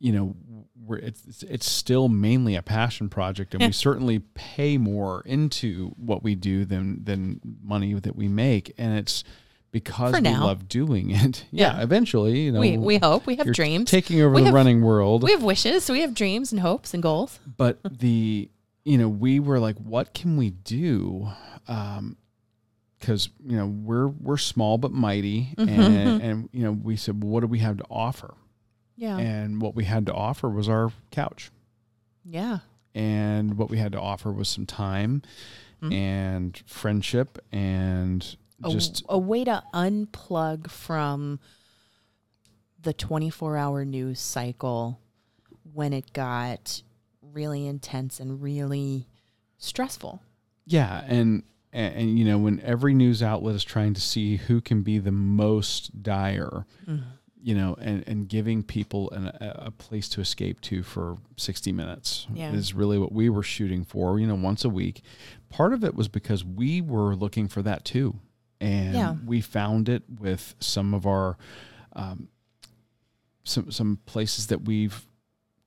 [0.00, 0.36] you know,
[0.84, 6.22] we're it's it's still mainly a passion project, and we certainly pay more into what
[6.22, 9.24] we do than than money that we make, and it's
[9.70, 11.44] because we love doing it.
[11.50, 11.82] Yeah, Yeah.
[11.82, 13.90] eventually, you know, we we hope we have dreams.
[13.90, 15.22] taking over We the have- running world.
[15.24, 15.90] we have wishes.
[15.90, 17.40] We have dreams and hopes and goals.
[17.56, 18.50] but the
[18.88, 21.28] you know we were like what can we do
[21.66, 22.16] um
[22.98, 25.68] because you know we're we're small but mighty Mm-hmm.
[25.80, 28.34] and and you know we said well, what do we have to offer
[28.96, 29.16] Yeah.
[29.18, 31.50] and what we had to offer was our couch
[32.24, 32.58] yeah.
[32.94, 35.22] and what we had to offer was some time
[35.82, 35.92] Mhm.
[35.94, 41.38] and friendship and A, just a way to unplug from
[42.82, 44.98] the 24 hour news cycle
[45.72, 46.82] when it got
[47.32, 49.06] really intense and really
[49.58, 50.22] stressful.
[50.66, 54.60] Yeah, and, and and you know when every news outlet is trying to see who
[54.60, 56.66] can be the most dire,
[57.42, 61.72] you know, and and giving people an, a, a place to escape to for sixty
[61.72, 62.52] minutes Yeah.
[62.52, 64.18] is really what we were shooting for.
[64.20, 65.02] You know, once a week.
[65.48, 68.16] Part of it was because we were looking for that too,
[68.60, 69.14] and Yeah.
[69.24, 71.36] we found it with some of our.
[71.94, 72.28] Um,
[73.44, 75.06] some some places that we've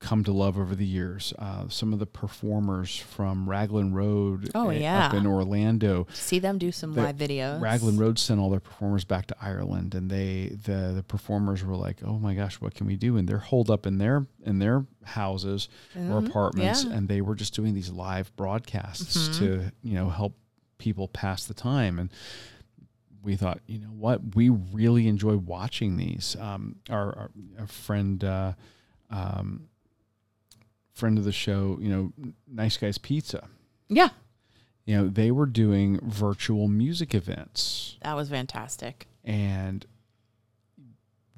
[0.01, 1.31] come to love over the years.
[1.39, 5.15] Uh, some of the performers from Raglan Road Oh, up yeah.
[5.15, 6.07] in Orlando.
[6.11, 7.61] See them do some The live videos.
[7.61, 11.75] Raglan Road sent all their performers back to Ireland, and they the the performers were
[11.75, 14.57] like, "Oh my gosh, what can we do?" And they're holed up in their in
[14.59, 16.27] their houses or Mhm.
[16.27, 16.89] apartments, Yeah.
[16.89, 16.97] Mm-hmm.
[16.97, 20.35] and they were just doing these live broadcasts to you know help
[20.79, 22.09] people pass the time and.
[23.23, 26.35] We thought, you know what, we really enjoy watching these.
[26.39, 28.53] Um, our, our, our friend, uh,
[29.11, 29.67] um,
[30.93, 32.13] friend of the show, you know,
[32.47, 33.47] Nice Guys Pizza.
[33.89, 34.10] Yeah.
[34.86, 39.08] You know, they were doing virtual music events That was fantastic.
[39.23, 39.86] and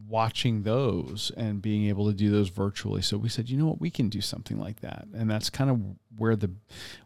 [0.08, 3.02] watching those and being able to do those virtually.
[3.02, 5.08] So we said, you know what, we can do something like that.
[5.13, 5.80] And that's kind of
[6.18, 6.52] where the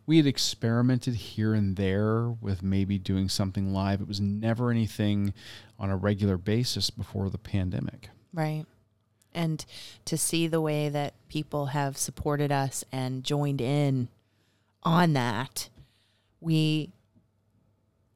[0.05, 4.01] we had experimented here and there with maybe doing something live.
[4.01, 5.33] It was never anything
[5.77, 8.09] on a regular basis before the pandemic.
[8.33, 8.65] Right.
[9.37, 9.63] And
[10.05, 14.07] to see the way that people have supported us and joined in
[14.81, 15.69] on that,
[16.41, 16.89] we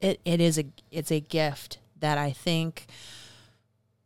[0.00, 2.86] it, it is a it's a gift that I think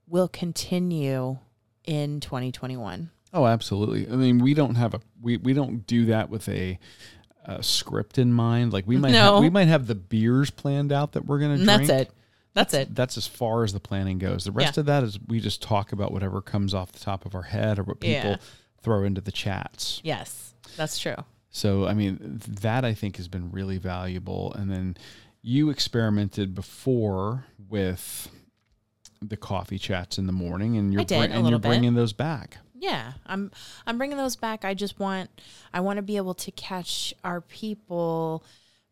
[0.06, 1.38] will continue
[1.86, 3.08] in 2021.
[3.32, 4.06] Oh, absolutely.
[4.10, 6.78] I mean, we don't have a we, we don't do that with a,
[7.60, 8.72] script in mind.
[8.72, 9.34] Like we might No.
[9.34, 11.86] have, we might have the beers planned out that we're going to drink.
[11.86, 12.10] that's it.
[12.56, 12.94] That's it.
[12.94, 14.44] That's as far as the planning goes.
[14.44, 14.80] The rest Yeah.
[14.80, 17.78] of that is we just talk about whatever comes off the top of our head
[17.78, 18.36] or what people Yeah.
[18.82, 20.00] throw into the chats.
[20.02, 20.54] Yes.
[20.76, 21.16] That's true.
[21.50, 24.52] So, I mean, that I think has been really valuable.
[24.54, 24.96] And then
[25.42, 28.28] you experimented before with
[29.22, 31.68] the coffee chats in the morning, and you're I did, bring- a and you're bit.
[31.68, 32.58] bringing those back.
[32.78, 33.50] Yeah, I'm
[33.86, 34.64] I'm bringing those back.
[34.64, 35.30] I just want
[35.72, 38.44] I want to be able to catch our people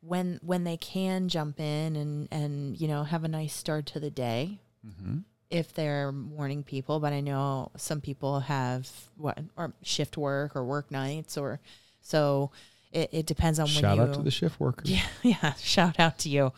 [0.06, 4.00] when when they can jump in and and you know have a nice start to
[4.00, 5.18] the day Mm-hmm.
[5.48, 7.00] if they're morning people.
[7.00, 8.86] But I know some people have
[9.16, 11.58] what or shift work or work nights or
[12.02, 12.50] so
[12.92, 14.90] it, it depends on when Shout out to the shift workers.
[14.90, 16.52] yeah yeah shout out to you.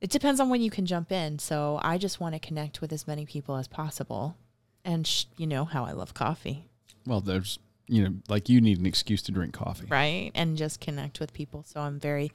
[0.00, 1.38] It depends on when you can jump in.
[1.38, 4.36] So I just want to connect with as many people as possible.
[4.84, 6.66] And sh- you know how I love coffee.
[7.06, 9.86] Well, there's, you know, like you need an excuse to drink coffee.
[9.88, 10.30] right?
[10.34, 11.64] And just connect with people.
[11.66, 12.32] So I'm very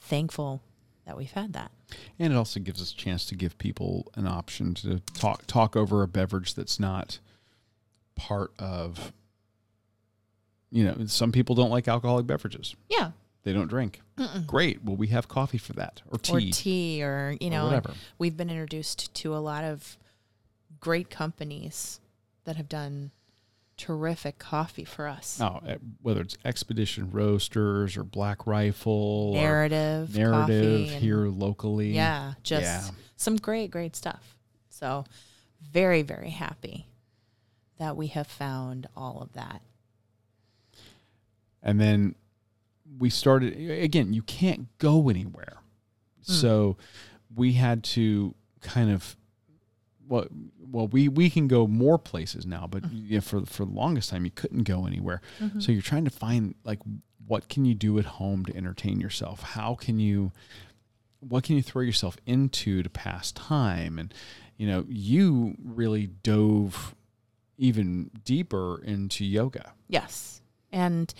[0.00, 0.62] thankful
[1.06, 1.70] that we've had that.
[2.18, 5.76] And it also gives us a chance to give people an option to talk talk
[5.76, 7.18] over a beverage that's not
[8.14, 9.12] part of
[10.70, 12.76] you know, some people don't like alcoholic beverages.
[12.88, 13.10] Yeah.
[13.42, 14.02] They don't drink.
[14.46, 14.84] Great.
[14.84, 16.34] Well, we have coffee for that or tea.
[16.34, 17.94] Or tea or, you or know, whatever.
[18.18, 19.96] we've been introduced to a lot of
[20.78, 22.00] great companies
[22.44, 23.10] that have done
[23.80, 25.40] terrific coffee for us.
[25.40, 31.92] Oh, eh, whether it's Expedition Roasters or Black Rifle Narrative, or Narrative and- here locally.
[31.94, 32.90] Yeah, just Yeah.
[33.16, 34.36] some great, great stuff.
[34.68, 35.04] So
[35.62, 36.86] very, very happy
[37.78, 39.62] that we have found all of that.
[41.62, 42.14] And then
[42.98, 45.58] we started again, you can't go anywhere.
[46.22, 46.76] So
[47.34, 49.16] we had to kind of
[50.10, 50.26] well
[50.60, 52.96] well we we can go more places now, but mm-hmm.
[52.96, 55.22] you know, for for the longest time you couldn't go anywhere.
[55.40, 55.60] Mm-hmm.
[55.60, 56.80] So you're trying to find like
[57.26, 59.42] what can you do at home to entertain yourself?
[59.42, 60.32] How can you
[61.20, 63.98] what can you throw yourself into to pass time?
[63.98, 64.12] And
[64.56, 66.94] you know, you really dove
[67.56, 69.72] even deeper into yoga.
[69.88, 70.40] Yes.
[70.72, 71.12] And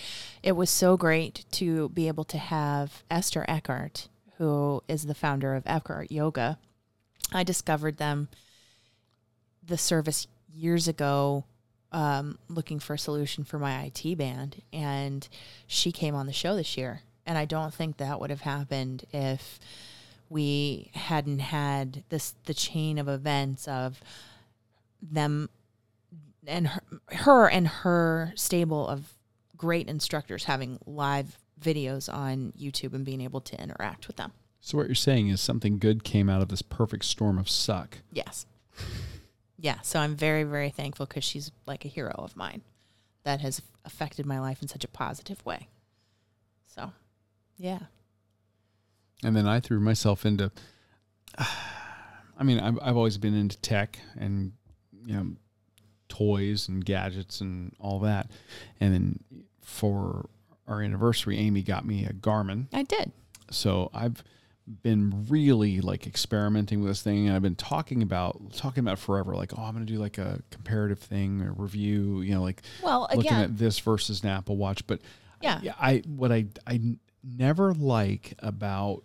[0.43, 5.55] it was so great to be able to have Esther Ekhart, who is the founder
[5.55, 6.59] of Ekhart Yoga.
[7.33, 8.29] I discovered them,
[9.67, 11.45] the service years ago,
[11.93, 14.63] um, looking for a solution for my IT band.
[14.73, 15.29] And
[15.67, 17.03] she came on the show this year.
[17.27, 19.61] And I don't think that would have happened if
[20.29, 24.01] we hadn't had this the chain of events of
[25.03, 25.49] them
[26.47, 29.15] and her, her and her stable of
[29.57, 34.33] great instructors having live videos on YouTube and being able to interact with them.
[34.61, 37.99] So what you're saying is something good came out of this perfect storm of suck.
[38.13, 38.47] Yes.
[39.61, 39.81] Yeah.
[39.83, 42.63] So I'm very, very thankful because she's like a hero of mine
[43.25, 45.69] that has affected my life in such a positive way.
[46.67, 46.93] So,
[47.57, 47.81] yeah.
[49.23, 50.51] And then I threw myself into.
[51.39, 54.53] I mean, I've I've always been into tech and
[55.05, 55.27] you know
[56.09, 58.31] toys and gadgets and all that.
[58.81, 60.31] And then for
[60.67, 62.69] our anniversary, Aimee got me a Garmin.
[62.73, 63.13] I did.
[63.51, 64.25] So I've
[64.83, 69.35] been really like experimenting with this thing and I've been talking about talking about forever
[69.35, 72.63] like oh I'm going to do like a comparative thing or review you know like
[72.83, 75.01] Well, looking again, at this versus an Apple Watch but
[75.41, 75.59] Yeah.
[75.63, 76.81] yeah I what I I
[77.25, 79.03] never like about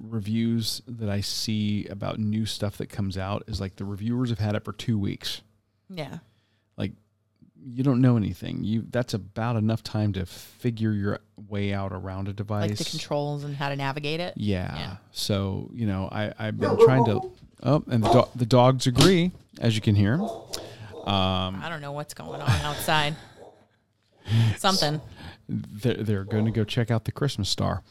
[0.00, 4.38] reviews that I see about new stuff that comes out is like the reviewers have
[4.38, 5.42] had it for 2 weeks
[5.88, 6.18] yeah.
[6.76, 6.92] like
[7.62, 12.26] you don't know anything you that's about enough time to figure your way out around
[12.28, 14.34] a device Like the controls and how to navigate it.
[14.36, 14.74] yeah.
[14.76, 14.96] Yeah.
[15.12, 17.20] So you know, I I've been trying to.
[17.62, 19.30] Oh, and the do- the dogs agree,
[19.60, 20.14] as you can hear.
[20.14, 23.14] Um, I don't know what's going on outside.
[24.58, 25.00] Something.
[25.48, 27.82] they're they're going to go check out the Christmas star.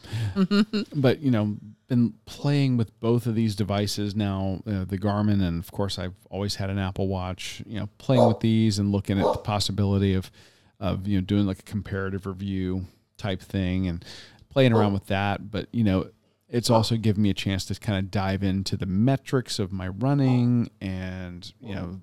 [0.94, 1.56] but you know,
[1.90, 6.14] been playing with both of these devices now, uh, the Garmin, and of course, I've
[6.30, 7.62] always had an Apple Watch.
[7.66, 10.30] You know, playing with these and looking at the possibility of
[10.78, 12.86] of you know doing like a comparative review
[13.18, 14.04] type thing and
[14.48, 15.50] playing around with that.
[15.50, 16.10] But you know,
[16.48, 19.88] it's also given me a chance to kind of dive into the metrics of my
[19.88, 22.00] running and you know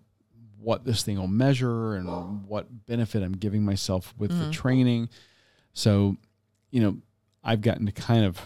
[0.59, 5.07] what this thing will measure and what benefit I'm giving myself with the training.
[5.71, 6.17] So,
[6.71, 6.97] you know,
[7.41, 8.41] I've gotten to kind of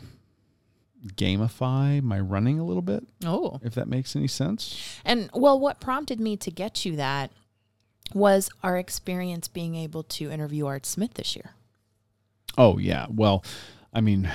[1.16, 3.60] gamify my running a little bit, Oh.
[3.64, 5.00] if that makes any sense.
[5.04, 7.32] And well, what prompted me to get you that
[8.14, 11.52] was our experience being able to interview Art Smith this year
[12.58, 13.06] Oh yeah.
[13.10, 13.44] Well,
[13.94, 14.30] I mean,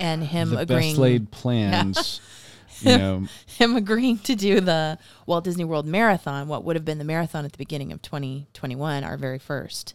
[0.00, 2.20] and him the agreeing best laid plans.
[2.82, 6.96] You know, him agreeing to do the Walt Disney World Marathon, what would have been
[6.96, 9.92] the marathon at the beginning of 2021, our very first.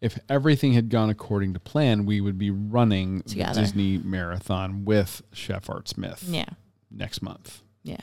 [0.00, 3.54] If everything had gone according to plan, we would be running Together.
[3.54, 6.46] the Disney Marathon with Chef Art Smith Yeah.
[6.90, 7.62] next month.
[7.82, 8.00] Yeah.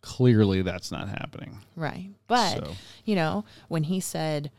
[0.00, 1.58] Clearly, that's not happening.
[1.74, 2.10] Right.
[2.28, 4.50] But, So- you know, when he said,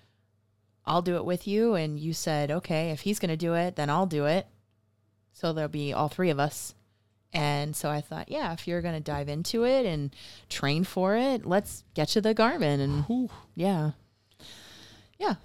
[0.86, 3.76] I'll do it with you, and you said, okay, if he's going to do it,
[3.76, 4.47] then I'll do it.
[5.34, 6.74] So there'll be all three of us.
[7.32, 10.14] And so I thought, yeah, if you're going to dive into it and
[10.49, 12.80] train for it, let's get you the Garmin.
[12.82, 13.91] And yeah.
[15.20, 15.36] Yeah.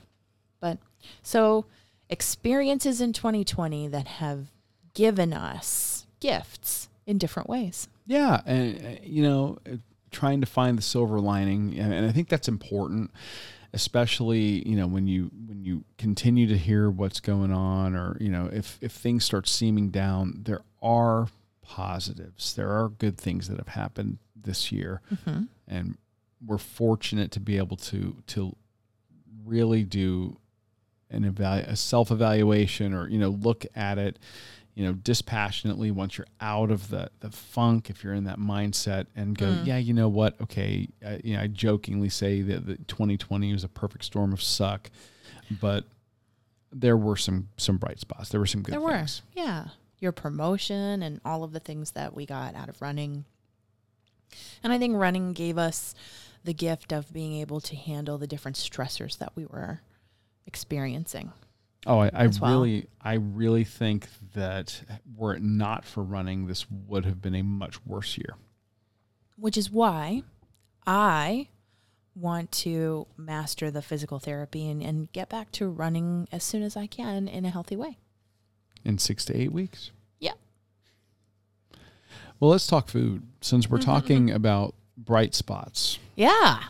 [0.60, 0.78] But
[1.22, 1.66] so
[2.08, 4.48] experiences in 2020 that have
[4.94, 7.88] given us gifts in different ways.
[8.06, 9.76] Yeah, and uh, you know, uh,
[10.10, 13.10] trying to find the silver lining, and, and I think that's important,
[13.72, 18.28] especially you know when you when you continue to hear what's going on, or you
[18.28, 21.28] know if if things start seeming down, there are
[21.62, 22.54] positives.
[22.54, 25.00] There are good things that have happened this year,
[25.66, 25.96] and
[26.44, 28.56] we're fortunate to be able to to
[29.44, 30.38] really do
[31.14, 34.18] an evalu- a self evaluation, or you know look at it
[34.74, 39.06] you know, dispassionately once you're out of the the funk, if you're in that mindset,
[39.14, 39.66] and go, mm.
[39.66, 40.40] yeah, you know what?
[40.40, 44.42] Okay, I, you know, I jokingly say that the 2020 was a perfect storm of
[44.42, 44.90] suck,
[45.60, 45.84] but
[46.72, 48.30] there were some some bright spots.
[48.30, 49.06] There were some good there were.
[49.32, 49.68] Yeah.
[50.00, 53.24] Your promotion and all of the things that we got out of running.
[54.62, 55.94] And I think running gave us
[56.42, 59.80] the gift of being able to handle the different stressors that we were
[60.46, 61.32] experiencing.
[61.86, 62.50] Oh, I, I well.
[62.50, 64.82] really, I really think that
[65.16, 68.36] were it not for running, this would have been a much worse year.
[69.36, 70.22] which is why
[70.86, 71.48] I
[72.16, 76.76] want to master the physical therapy and, and get back to running as soon as
[76.76, 77.98] I can in a healthy way.
[78.84, 79.90] in six to eight weeks.
[80.20, 80.32] Yeah.
[82.40, 83.22] Well, let's talk food.
[83.40, 84.36] Since we're mm-hmm, talking mm-hmm.
[84.36, 86.60] about bright spots, Yeah.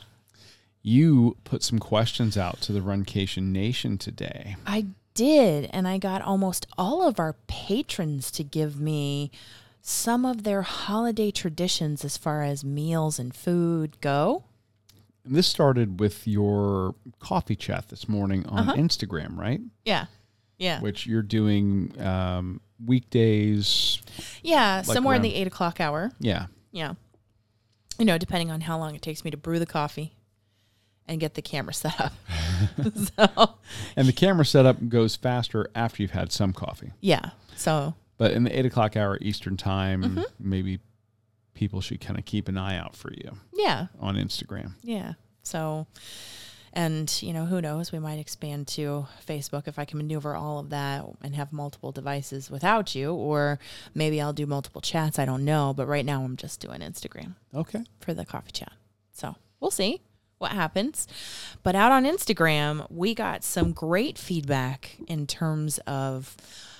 [0.85, 4.55] You put some questions out to the Runcation Nation today.
[4.67, 5.71] I did.
[5.73, 9.31] And I got almost all of our patrons to give me
[9.81, 14.45] some of their holiday traditions as far as meals and food go.
[15.25, 19.63] And this started with your coffee chat this morning on Instagram, right?
[19.87, 20.07] Yeah.
[20.59, 20.81] Yeah.
[20.81, 24.03] Which you're doing um, weekdays.
[24.43, 24.83] Yeah.
[24.83, 26.13] somewhere in the eight o'clock hour.
[26.21, 26.47] Yeah.
[26.73, 26.93] Yeah.
[27.99, 30.13] You know, depending on how long it takes me to brew the coffee
[31.07, 32.13] and get the camera set up.
[33.17, 33.55] so,
[33.97, 36.93] And the camera setup goes faster after you've had some coffee.
[37.01, 37.31] yeah.
[37.57, 40.23] So, But in the eight o'clock hour Eastern time, Mm-hmm.
[40.41, 40.81] maybe
[41.55, 43.87] people should kind of keep an eye out for you Yeah.
[44.01, 44.73] on Instagram.
[44.83, 45.13] Yeah.
[45.45, 45.87] So,
[46.73, 47.93] and you know, who knows?
[47.93, 51.93] We might expand to Facebook if I can maneuver all of that and have multiple
[51.93, 53.61] devices without you, or
[53.95, 55.21] maybe I'll do multiple chats.
[55.21, 55.73] I don't know.
[55.77, 57.85] But right now, I'm just doing Instagram Okay.
[58.01, 58.73] for the coffee chat.
[59.13, 60.03] So we'll see
[60.45, 61.09] what happens.
[61.63, 66.37] But out on Instagram, we got some great feedback in terms of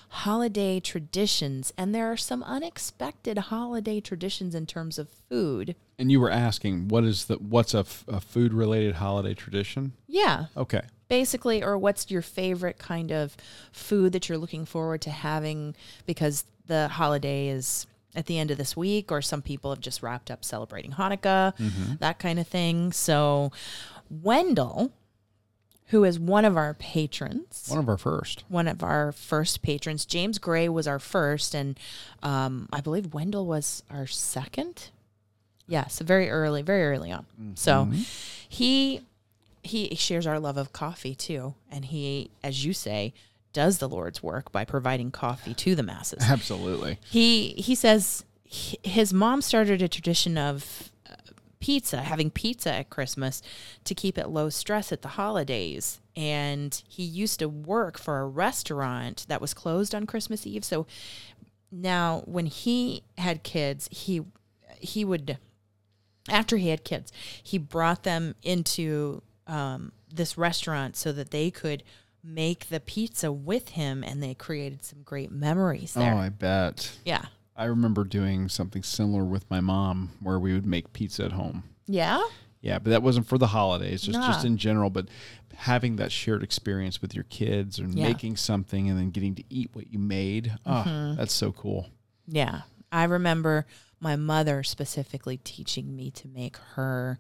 [0.09, 1.73] holiday traditions.
[1.77, 5.75] And there are some unexpected holiday traditions in terms of food.
[5.99, 9.93] And you were asking, what is the what's a, f- a food related holiday tradition?
[10.07, 10.47] Yeah.
[10.57, 10.83] Okay.
[11.09, 13.37] basically or what's your favorite kind of
[13.73, 15.75] food that you're looking forward to having
[16.07, 20.03] because the holiday is at the end of this week or some people have just
[20.03, 21.53] wrapped up celebrating hanukkah
[21.99, 22.93] that kind of thing.
[22.93, 23.51] So
[24.11, 24.93] wendell
[25.89, 28.45] who is one of our patrons One of our first.
[28.49, 31.79] one of our first patrons james gray was our first and
[32.23, 34.91] um, i believe wendell was our second?
[35.67, 37.27] Yes very early very early on.
[37.55, 37.89] So
[38.49, 39.01] he
[39.63, 43.13] he shares our love of coffee too and he as you say
[43.55, 46.23] does the lord's work by providing coffee to the masses.
[46.29, 46.99] Absolutely.
[47.03, 51.15] he he says his mom started a tradition of uh,
[51.61, 53.41] pizza having pizza at christmas
[53.85, 56.01] to keep it low stress at the holidays.
[56.17, 60.65] And he used to work for a restaurant that was closed on christmas eve.
[60.65, 60.87] So
[61.73, 64.23] now when he had kids he
[64.79, 65.39] he would
[66.29, 71.83] after he had kids he brought them into um, this restaurant so that they could
[72.25, 76.97] make the pizza with him and they created some great memories there Oh, I bet.
[77.05, 81.33] yeah I remember doing something similar with my mom where we would make pizza at
[81.33, 81.63] home.
[81.87, 82.23] yeah
[82.63, 84.89] Yeah, but that wasn't for the holidays, just just in general.
[84.91, 85.09] But
[85.55, 88.09] having that shared experience with your kids and Yeah.
[88.09, 91.17] making something and then getting to eat what you made, oh, Mm-hmm.
[91.17, 91.91] that's so cool.
[92.27, 92.63] Yeah.
[92.91, 93.67] I remember
[94.01, 97.19] my mother specifically teaching me to make her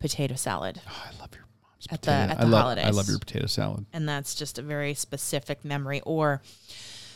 [0.00, 0.80] potato salad.
[0.86, 1.44] Oh, I love your
[1.90, 2.32] At the- potato.
[2.32, 3.86] at I the love, I love your potato salad.
[3.92, 6.00] And that's just a very specific memory.
[6.04, 6.42] Or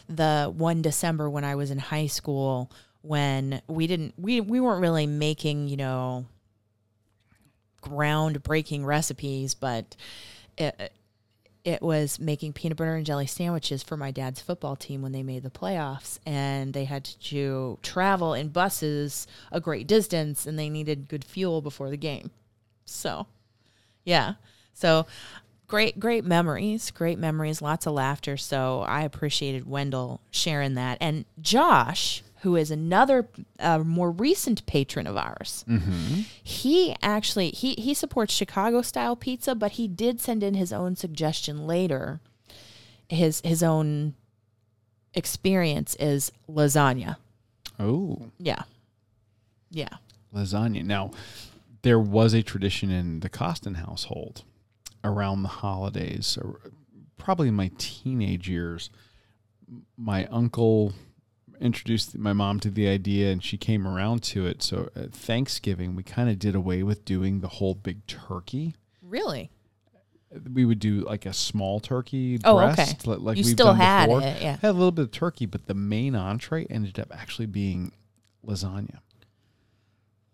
[0.09, 2.71] the one December when I was in high school
[3.03, 6.27] when we didn't we, we weren't really making, you know,
[7.83, 9.97] groundbreaking recipes, but
[10.59, 10.93] it
[11.65, 15.23] it was making peanut butter and jelly sandwiches for my dad's football team when they
[15.25, 20.69] made the playoffs and they had to travel in buses a great distance and they
[20.71, 22.31] needed good fuel before the game.
[22.85, 23.27] So,
[24.05, 24.35] yeah.
[24.79, 25.07] So,
[25.67, 28.37] great great memories, great memories, lots of laughter.
[28.37, 30.99] So, I appreciated Wendell sharing that.
[31.01, 33.27] And Josh, who is another
[33.59, 35.65] uh, more recent patron of ours.
[36.45, 40.95] He actually he he supports Chicago style pizza, but he did send in his own
[40.95, 42.21] suggestion later.
[43.09, 44.15] His his own
[45.15, 47.17] experience is lasagna.
[47.81, 48.63] Oh, Yeah.
[49.71, 49.97] Yeah.
[50.35, 50.85] lasagna.
[50.85, 51.11] Now,
[51.83, 54.45] there was a tradition in the Costin household
[55.05, 56.61] around the holidays, or
[57.19, 58.91] probably in my teenage years.
[59.97, 60.93] My uncle
[61.61, 64.63] introduced my mom to the idea, and she came around to it.
[64.63, 68.75] So at Thanksgiving, we kind of did away with doing the whole big turkey.
[69.03, 69.51] Really?
[70.53, 73.17] We would do like a small turkey Oh, breast, okay.
[73.21, 74.23] like You we've still done had before.
[74.23, 74.57] it, yeah.
[74.61, 77.93] Had a little bit of turkey, but the main entree ended up actually being
[78.47, 78.99] lasagna.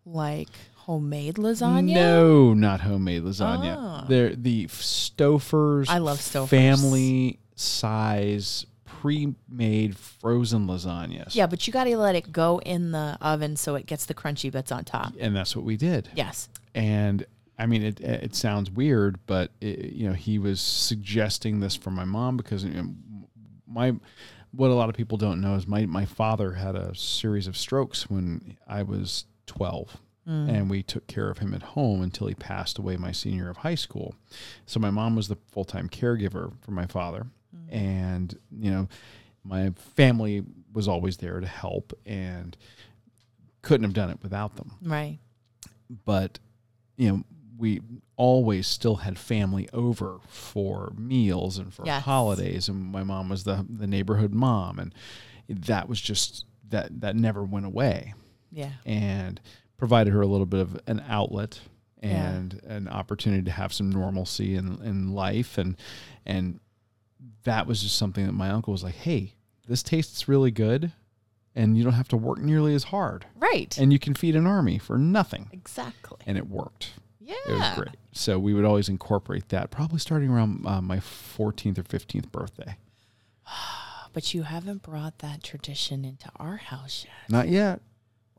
[0.04, 0.48] Like
[0.86, 1.94] homemade lasagna?
[1.94, 3.76] No, not homemade lasagna.
[3.78, 4.04] Ah.
[4.08, 5.88] They're the Stouffer's.
[5.88, 6.50] I love Stouffer's.
[6.50, 11.34] Family size pre-made frozen lasagnas.
[11.34, 14.14] Yeah, but you got to let it go in the oven so it gets the
[14.14, 15.14] crunchy bits on top.
[15.18, 16.08] and that's what we did.
[16.14, 16.48] Yes.
[16.74, 17.26] And
[17.58, 21.90] I mean, it it sounds weird, but it, you know, he was suggesting this for
[21.90, 22.94] my mom because you know,
[23.66, 23.92] my
[24.52, 27.56] what a lot of people don't know is my my father had a series of
[27.56, 29.96] strokes when I was twelve.
[30.28, 30.48] Mm.
[30.48, 33.50] And we took care of him at home until he passed away my senior year
[33.50, 34.14] of high school.
[34.66, 37.26] So my mom was the full time caregiver for my father.
[37.54, 37.72] Mm.
[37.74, 38.88] And, you know,
[39.44, 42.56] my family was always there to help and
[43.62, 45.18] couldn't have done it without them Right.
[46.04, 46.38] but
[46.96, 47.24] you know
[47.58, 47.80] we
[48.16, 52.02] always still had family over for meals and for Yes.
[52.04, 54.94] holidays and my mom was the the neighborhood mom and
[55.48, 58.14] that was just that that never went away
[58.50, 58.70] Yeah.
[58.86, 59.40] and
[59.82, 61.58] provided her a little bit of an outlet
[62.00, 62.30] Yeah.
[62.34, 65.74] and an opportunity to have some normalcy in in life and
[66.24, 66.60] and
[67.42, 69.34] that was just something that my uncle was like hey
[69.66, 70.92] this tastes really good
[71.56, 73.76] and you don't have to work nearly as hard Right.
[73.76, 76.18] and you can feed an army for nothing exactly.
[76.28, 76.92] and it worked.
[77.20, 77.34] Yeah.
[77.48, 77.96] It was great.
[78.12, 82.76] So we would always incorporate that, probably starting around uh, my 14th or 15th birthday.
[84.12, 87.30] but you haven't brought that tradition into our house yet.
[87.30, 87.80] Not yet.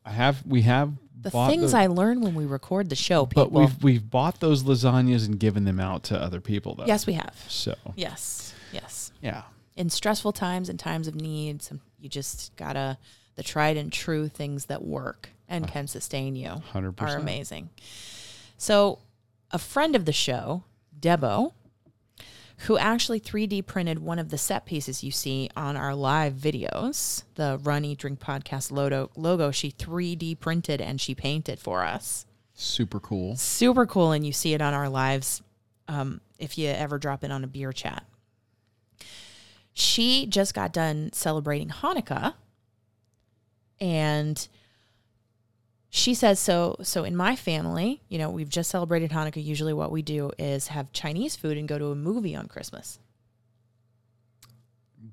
[0.06, 0.46] I have.
[0.46, 3.46] We have The things the- I learn when we record the show, people.
[3.46, 6.86] But we've we've bought those lasagnas and given them out to other people though.
[6.86, 7.36] yes, we have.
[7.48, 9.12] So Yes, yes.
[9.22, 9.44] yeah.
[9.76, 12.98] In stressful times and times of need, some you just gotta
[13.36, 17.22] the tried and true things that work and can sustain you Hundred are percent.
[17.24, 17.70] amazing.
[18.58, 19.00] So,
[19.52, 20.64] a friend of the show,
[21.00, 21.54] Debo,
[22.60, 27.24] who actually 3D printed one of the set pieces you see on our live videos,
[27.36, 32.26] the Run Eat Drink Podcast logo, logo she 3D printed and she painted for us.
[32.54, 33.36] Super cool.
[33.36, 35.42] Super cool, and you see it on our lives
[35.88, 38.06] um, if you ever drop in on a beer chat.
[39.74, 42.36] She just got done celebrating Hanukkah,
[43.80, 44.48] and
[45.96, 49.92] she says so so in my family you know we've just celebrated hanukkah usually what
[49.92, 52.98] we do is have chinese food and go to a movie on christmas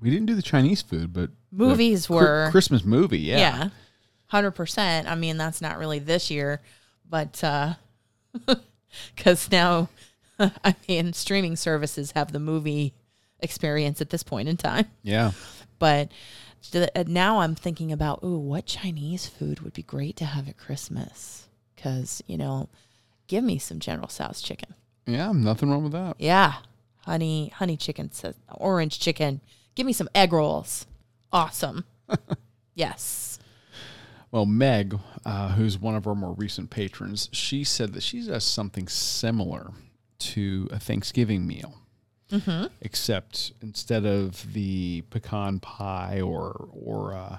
[0.01, 3.19] We didn't do the Chinese food, but Movies were- Christmas movie.
[3.19, 3.39] Yeah.
[3.39, 3.69] yeah
[4.33, 6.61] 100% i mean that's not really this year
[7.09, 7.75] but uh
[9.15, 9.89] because now
[10.39, 12.95] i mean streaming services have the movie
[13.41, 15.33] experience at this point in time Yeah.
[15.79, 16.11] but
[17.07, 21.49] now i'm thinking about ooh what chinese food would be great to have at christmas
[21.75, 22.69] because you know
[23.27, 24.75] give me some general tso's chicken
[25.07, 25.33] Yeah.
[25.33, 26.17] Nothing wrong with that.
[26.19, 26.55] Yeah.
[27.07, 29.41] Honey, honey chicken, says orange chicken.
[29.75, 30.87] Give me some egg rolls.
[31.33, 31.85] Awesome.
[32.75, 33.39] yes.
[34.31, 38.45] Well, Meg, uh, who's one of our more recent patrons, she said that she does
[38.45, 39.73] something similar
[40.21, 41.75] to a Thanksgiving meal,
[42.31, 42.67] Mm-hmm.
[42.81, 47.39] except instead of the pecan pie or or uh,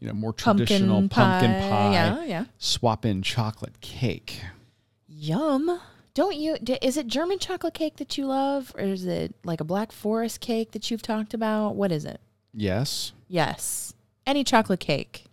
[0.00, 2.44] you know more traditional pumpkin pie, pie, yeah, yeah.
[2.58, 4.40] swap in chocolate cake.
[5.08, 5.80] Yum.
[6.14, 6.58] Don't you?
[6.62, 9.92] d- Is it German chocolate cake that you love, or is it like a Black
[9.92, 11.70] Forest cake that you've talked about?
[11.74, 12.20] What is it?
[12.52, 13.94] Yes, Yes,
[14.26, 15.24] any chocolate cake.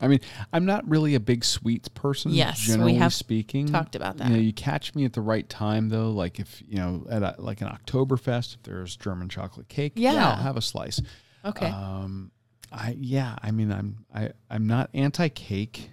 [0.00, 0.20] I mean
[0.52, 2.30] I'm not really a big sweets person.
[2.32, 4.42] Yes, we generally have speaking, talked about You know, that.
[4.42, 6.10] you catch me at the right time though.
[6.10, 10.28] Like if you know at a, like an Oktoberfest, if there's German chocolate cake, Yeah.
[10.30, 11.00] I'll have a slice.
[11.44, 11.66] Okay.
[11.66, 12.30] Um,
[12.70, 15.90] I yeah, I mean, I'm I I'm not anti cake.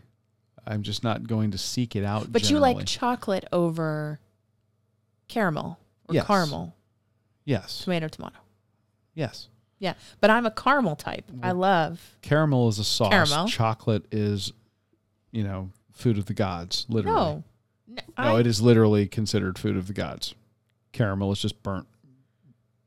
[0.67, 2.31] I'm just not going to seek it out.
[2.31, 4.19] but you like chocolate over
[5.27, 6.25] caramel or Yes.
[6.27, 6.75] caramel,
[7.45, 8.37] yes, tomato, tomato.
[9.13, 9.47] yes.
[9.79, 11.29] Yeah, but I'm a caramel type.
[11.43, 12.15] I love.
[12.21, 13.11] Caramel is a sauce.
[13.11, 13.47] Caramel.
[13.47, 14.53] Chocolate is,
[15.31, 16.85] you know, food of the gods.
[16.89, 17.43] Literally, No,
[17.87, 20.33] no, no, I- it is literally considered food of the gods.
[20.93, 21.87] Caramel is just burnt,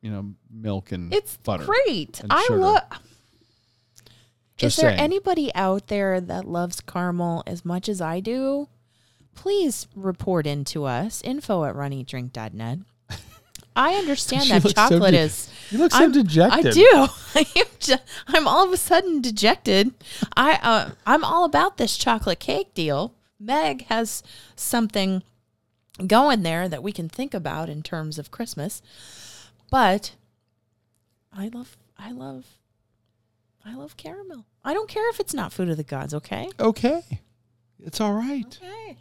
[0.00, 1.64] you know, milk and It's butter.
[1.66, 2.20] great.
[2.20, 2.58] and I sugar.
[2.58, 2.82] love.
[4.56, 5.00] Just Is there saying.
[5.00, 8.68] anybody out there that loves caramel as much as I do?
[9.34, 11.22] Please report in to us.
[11.22, 12.78] Info at runeatdrink.net.
[13.78, 15.50] I understand She that looks so chocolate de- is.
[15.70, 16.66] You look so I'm- dejected.
[16.66, 17.06] I do.
[17.34, 19.94] I am I'm all of a sudden dejected.
[20.36, 23.14] I uh, I'm all about this chocolate cake deal.
[23.38, 24.22] Meg has
[24.56, 25.22] something
[26.06, 28.82] going there that we can think about in terms of Christmas.
[29.70, 30.12] But
[31.32, 32.46] I love I love
[33.64, 34.46] I love caramel.
[34.64, 36.48] I don't care if it's not food of the gods, okay?
[36.58, 37.02] Okay,
[37.78, 38.58] it's all right.
[38.62, 38.96] Okay.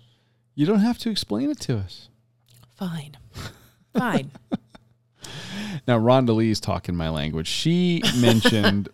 [0.55, 2.09] You don't have to explain it to us.
[2.75, 3.17] Fine.
[3.95, 4.32] Fine.
[5.88, 7.47] Now, Rhonda Lee's talking my language.
[7.47, 8.89] She mentioned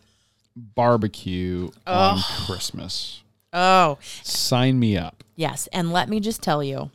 [0.55, 3.21] barbecue on Christmas.
[3.53, 5.23] oh, Sign me up.
[5.35, 5.67] yes.
[5.73, 6.91] And let me just tell you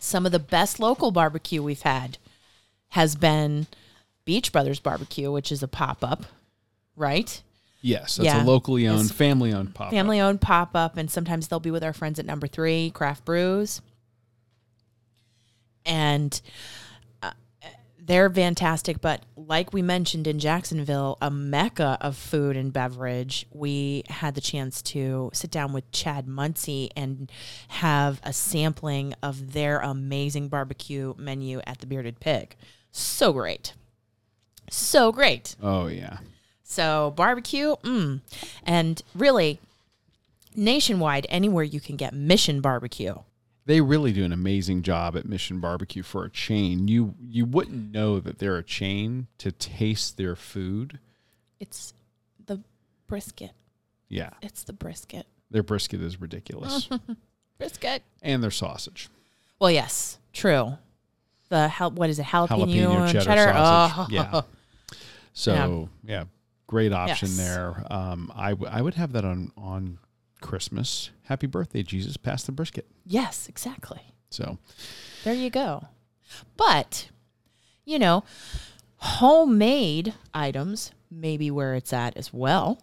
[0.00, 2.18] some of the best local barbecue we've had
[2.90, 3.66] has been
[4.24, 6.24] Beach Brothers Barbecue, which is a pop up,
[6.96, 7.42] right?
[7.80, 8.42] Yes, that's Yeah.
[8.42, 9.90] a locally owned, family owned pop.
[9.90, 13.24] Family owned pop up, and sometimes they'll be with our friends at number three, Craft
[13.24, 13.80] Brews.
[15.86, 16.40] And
[18.08, 19.00] they're fantastic.
[19.00, 24.40] But like we mentioned in Jacksonville, a mecca of food and beverage, we had the
[24.40, 27.30] chance to sit down with Chad Muncie and
[27.68, 32.56] have a sampling of their amazing barbecue menu at the Bearded Pig.
[32.90, 33.74] So great.
[34.70, 35.54] So great.
[35.62, 36.18] Oh yeah,
[36.62, 38.20] So barbecue, mm.
[38.64, 39.60] and really
[40.56, 43.14] nationwide, anywhere you can get Mission Barbecue.
[43.68, 46.88] They really do an amazing job at Mission Barbecue for a chain.
[46.88, 50.98] You you wouldn't know that they're a chain to taste their food.
[51.60, 51.92] It's
[52.46, 52.60] the
[53.06, 53.50] brisket.
[54.08, 55.26] Yeah, It's the brisket.
[55.50, 56.88] their brisket is ridiculous,
[57.58, 58.02] Brisket.
[58.22, 59.10] and their sausage.
[59.60, 60.78] Well, yes, true.
[61.50, 62.24] The hal- what is it?
[62.26, 63.52] Jalapeno, Jalapeno cheddar cheddar.
[63.52, 63.96] sausage.
[63.98, 64.06] Oh.
[64.10, 64.40] Yeah.
[65.34, 66.24] So yeah,
[66.66, 67.36] great option Yes.
[67.36, 67.84] there.
[67.90, 69.98] Um, I w- I would have that on on
[70.40, 71.10] Christmas.
[71.24, 72.16] Happy birthday, Jesus!
[72.16, 72.86] Pass the brisket.
[73.04, 74.00] Yes, exactly.
[74.30, 74.58] So
[75.24, 75.88] There you go.
[76.56, 77.08] But,
[77.84, 78.24] you know,
[78.96, 82.82] homemade items, maybe where it's at as well.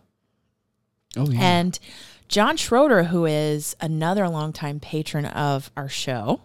[1.17, 1.39] Oh yeah.
[1.39, 1.79] And
[2.27, 6.41] John Schroeder, who is another longtime patron of our show,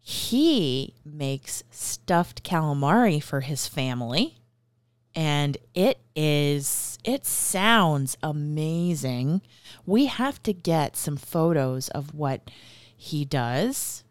[0.00, 4.39] he makes stuffed calamari for his family.
[5.14, 9.42] And it is, it sounds amazing.
[9.86, 12.50] We have to get some photos of what
[12.96, 14.04] he does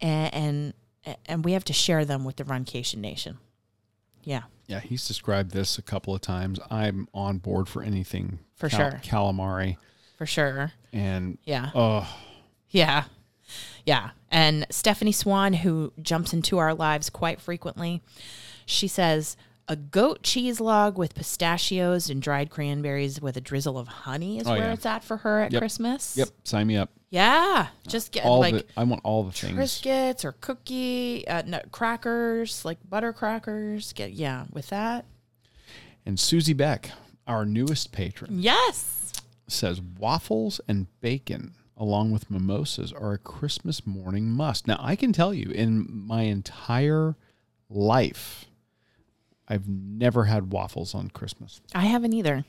[0.00, 0.74] and,
[1.04, 3.38] and, and we have to share them with the Runcation Nation.
[4.24, 4.42] Yeah.
[4.66, 6.58] yeah, he's described this a couple of times.
[6.70, 9.00] I'm on board for anything For sure.
[9.04, 9.76] calamari
[10.16, 10.72] For sure.
[10.92, 11.70] and Yeah.
[11.74, 12.08] oh
[12.70, 13.04] Yeah.
[13.84, 14.10] Yeah.
[14.30, 18.02] And Stephanie Swan, who jumps into our lives quite frequently,
[18.66, 19.36] she says,
[19.68, 24.46] a goat cheese log with pistachios and dried cranberries with a drizzle of honey is
[24.46, 24.72] Oh, where yeah.
[24.74, 25.60] it's at for her at Yep.
[25.60, 26.16] Christmas.
[26.16, 26.90] yep, sign me up.
[27.10, 27.68] Yeah.
[27.86, 29.56] Just get All like the I want all the things.
[29.56, 33.92] Triscuits or cookie, uh, no, crackers, like butter crackers.
[33.94, 35.04] Get yeah, with that.
[36.04, 36.90] And Susie Beck,
[37.26, 39.12] our newest patron, Yes.
[39.48, 44.66] says waffles and bacon along with mimosas are a Christmas morning must.
[44.68, 47.16] Now, I can tell you in my entire
[47.70, 48.44] life,
[49.48, 51.60] I've never had waffles on Christmas.
[51.74, 52.44] I haven't either.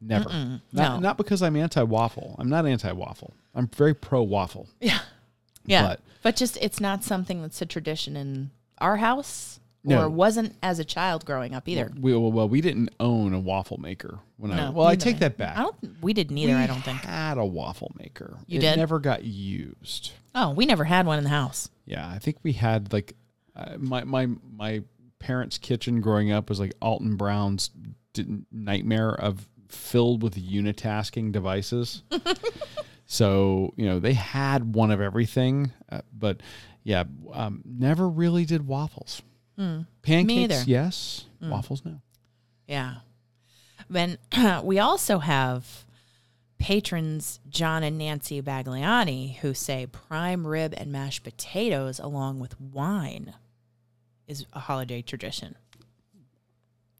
[0.00, 0.28] Never.
[0.28, 0.58] no.
[0.72, 2.36] Not, not because I'm anti waffle.
[2.38, 3.32] I'm not anti waffle.
[3.54, 4.68] I'm very pro waffle.
[4.80, 4.98] Yeah.
[5.64, 5.82] Yeah.
[5.82, 10.02] But- But, just it's not something that's a tradition in our house No.
[10.02, 11.90] or wasn't as a child growing up either.
[11.98, 14.68] We, well, well, we didn't own a waffle maker when I.
[14.70, 15.56] Well, I take that back.
[15.56, 16.98] I don't we didn't either, we I don't think.
[17.00, 18.36] had a waffle maker.
[18.46, 18.76] You it did?
[18.76, 20.12] never got used.
[20.34, 21.70] Oh, we never had one in the house.
[21.86, 23.14] Yeah, I think we had like
[23.54, 24.82] uh, my my my
[25.18, 27.70] parents' kitchen growing up was like Alton Brown's
[28.50, 32.02] nightmare of filled with unitasking devices.
[33.06, 36.40] so you know they had one of everything, uh, but
[36.82, 39.22] yeah, um, never really did waffles.
[40.02, 40.62] Pancakes, either.
[40.66, 41.24] yes.
[41.40, 42.00] Waffles, no.
[42.66, 42.96] Yeah.
[43.88, 44.18] Then
[44.62, 45.84] we also have
[46.58, 53.34] patrons John and Nancy Bagliani who say prime rib and mashed potatoes along with wine
[54.26, 55.56] is a holiday tradition.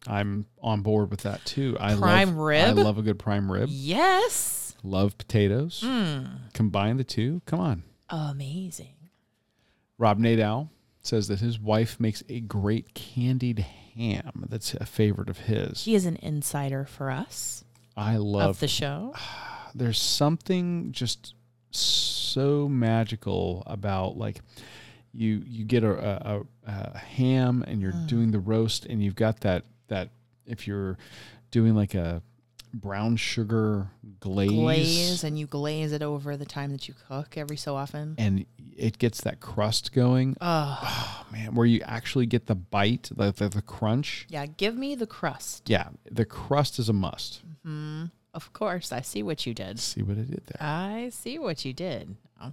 [0.06, 1.76] I'm on board with that too.
[1.80, 2.78] I Prime love, rib?
[2.78, 3.68] I love a good prime rib.
[3.70, 4.74] Yes.
[4.82, 5.82] Love potatoes.
[5.84, 6.24] Hmm.
[6.52, 7.42] Combine the two.
[7.46, 7.82] Come on.
[8.08, 8.94] Amazing.
[9.98, 10.68] Rob Nadow
[11.02, 13.60] says that his wife makes a great candied
[13.96, 14.44] ham.
[14.48, 15.84] That's a favorite of his.
[15.84, 17.64] He is an insider for us
[17.96, 18.60] I love.
[18.60, 19.14] the show.
[19.74, 21.34] there's something just
[21.70, 24.40] so magical about like
[25.16, 25.90] you you get a,
[26.30, 28.06] a, a, ham and you're Mm.
[28.08, 30.10] doing the roast and you've got that that
[30.46, 30.98] if you're
[31.50, 32.22] doing like a
[32.74, 33.88] brown sugar
[34.20, 38.14] glaze, Glaze and you glaze it over the time that you cook every so often.
[38.18, 38.44] and
[38.76, 40.36] it gets that crust going.
[40.40, 44.26] Oh, Oh man, where you actually get the bite, the, the, the crunch.
[44.28, 44.44] yeah.
[44.44, 45.70] Give me the crust.
[45.70, 47.40] Yeah, the crust is a must.
[48.34, 48.92] Of course.
[48.92, 49.78] I see what you did.
[49.80, 50.60] See what I did there.
[50.60, 52.16] I see what you did.
[52.40, 52.52] Oh.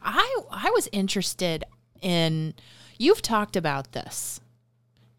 [0.00, 1.64] I I was interested
[2.02, 2.54] in
[2.98, 4.40] you've talked about this.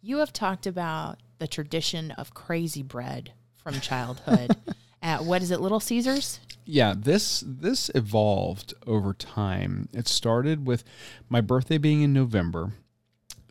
[0.01, 4.55] You have talked about the tradition of crazy bread from childhood
[5.01, 6.39] at what is it, Little Caesars?
[6.65, 9.89] Yeah, this this evolved over time.
[9.93, 10.83] It started with
[11.27, 12.73] my birthday being in November.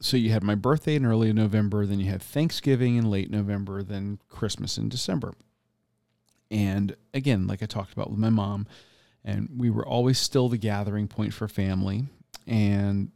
[0.00, 3.82] So you had my birthday in early November, then you had Thanksgiving in late November,
[3.82, 5.34] then Christmas in December.
[6.50, 8.68] And again, like I talked about with my mom,
[9.24, 12.04] and we were always still the gathering point for family.
[12.46, 13.10] And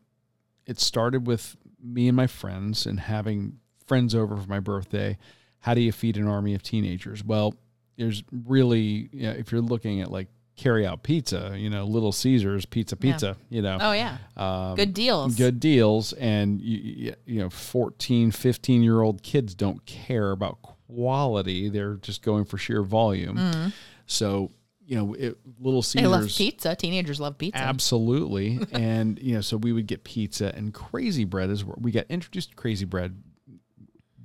[0.66, 5.18] it started with me and my friends and having friends over for my birthday.
[5.60, 7.24] How do you feed an army of teenagers?
[7.24, 7.54] Well,
[7.96, 12.12] there's really, you know, if you're looking at like carry out pizza, you know, Little
[12.12, 13.12] Caesars, pizza, Yeah.
[13.12, 14.18] pizza, you know, Oh yeah.
[14.36, 15.34] um, Good deals.
[15.34, 16.12] good deals.
[16.14, 21.68] And, you, you, you know, 14, 15 year old kids don't care about quality.
[21.68, 23.72] They're just going for sheer volume.
[24.06, 24.50] So,
[24.92, 26.02] you know, it, Little Caesars.
[26.02, 26.76] They love pizza.
[26.76, 27.58] Teenagers love pizza.
[27.58, 28.58] Absolutely.
[28.72, 32.04] and, you know, so we would get pizza and crazy bread is where we got
[32.10, 33.16] introduced to crazy bread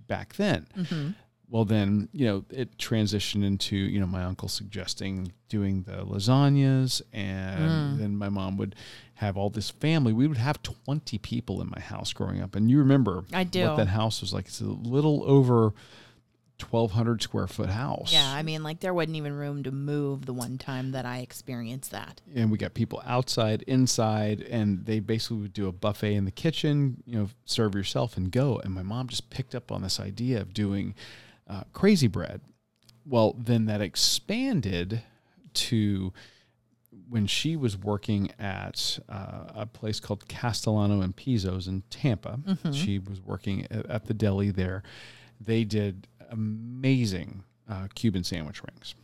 [0.07, 0.67] back then.
[0.77, 1.11] Mm-hmm.
[1.49, 7.01] Well, then, you know, it transitioned into, you know, my uncle suggesting doing the lasagnas.
[7.13, 7.97] And Mm.
[7.99, 8.75] then my mom would
[9.13, 10.11] have all this family.
[10.11, 12.55] We would have 20 people in my house growing up.
[12.57, 13.63] And you remember I do.
[13.67, 14.47] what that house was like.
[14.47, 15.73] It's a little over
[16.59, 18.11] 1,200 square foot house.
[18.11, 21.19] Yeah, I mean, like there wasn't even room to move the one time that I
[21.19, 22.21] experienced that.
[22.35, 26.31] and we got people outside, inside, and they basically would do a buffet in the
[26.31, 27.03] kitchen.
[27.05, 28.59] You know, serve yourself and go.
[28.63, 30.95] And my mom just picked up on this idea of doing
[31.47, 32.41] uh, crazy bread.
[33.05, 35.03] Well, then that expanded
[35.53, 36.13] to
[37.09, 42.39] when she was working at uh, a place called Castellano and Pizzo's in Tampa,
[42.73, 44.83] she was working at, at the deli there.
[45.39, 48.95] They did amazing uh, Cuban sandwich rings,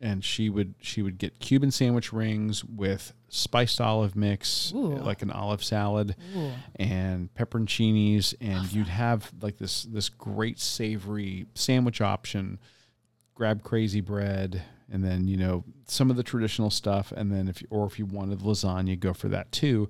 [0.00, 4.96] and she would she would get Cuban sandwich rings with spiced olive mix, Ooh.
[4.96, 6.52] like an olive salad, Ooh.
[6.76, 12.58] and pepperoncinis, and you'd have like this this great savory sandwich option.
[13.34, 17.62] Grab crazy bread, and then you know some of the traditional stuff, and then if
[17.62, 19.88] you, or if you wanted lasagna, go for that too.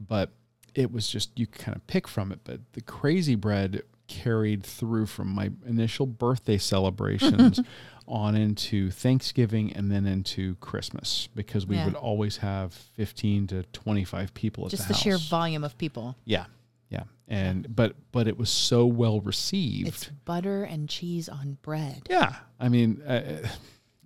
[0.00, 0.30] But
[0.74, 2.40] it was just you could kind of pick from it.
[2.44, 7.60] But the crazy bread carried through from my initial birthday celebrations
[8.08, 11.86] on into Thanksgiving and then into Christmas because we Yeah.
[11.86, 15.02] would always have fifteen to twenty five people at Just the the house.
[15.02, 16.16] sheer volume of people.
[16.24, 16.46] Yeah,
[16.88, 19.88] yeah, and but but it was so well received.
[19.88, 22.02] It's butter and cheese on bread.
[22.08, 23.48] yeah, I mean, uh,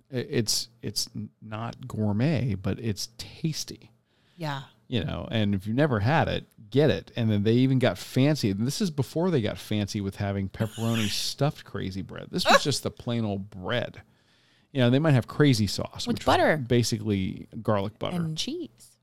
[0.09, 1.07] it's it's
[1.41, 3.91] not gourmet, but it's tasty.
[4.35, 4.61] Yeah.
[4.91, 7.11] You know, and if you've never had it, get it.
[7.15, 8.51] And then they even got fancy.
[8.51, 12.27] And this is before they got fancy with having pepperoni stuffed crazy bread.
[12.29, 14.01] This was just the plain old bread.
[14.73, 16.57] You know, they might have crazy sauce With butter.
[16.57, 18.17] basically garlic butter.
[18.17, 18.97] And cheese.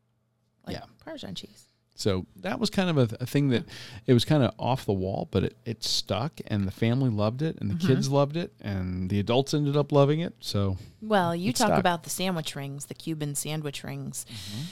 [0.66, 0.84] Like Yeah.
[1.04, 1.64] Parmesan cheese.
[1.94, 3.64] So that was kind of a, a thing that
[4.06, 7.42] it was kind of off the wall, but it, it stuck and the family loved
[7.42, 7.88] it and the mm-hmm.
[7.88, 10.34] kids loved it and the adults ended up loving it.
[10.38, 11.80] So Well, you talk stuck.
[11.80, 14.26] about the sandwich rings, the Cuban sandwich rings.
[14.30, 14.62] Mm-hmm.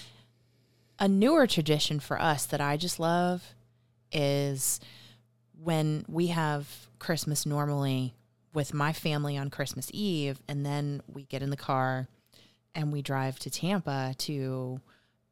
[0.99, 3.55] A newer tradition for us that I just love
[4.13, 4.81] is
[5.63, 8.15] when we have Christmas normally
[8.55, 12.09] with my family on Christmas Eve, and then we get in the car
[12.75, 14.81] and we drive to Tampa to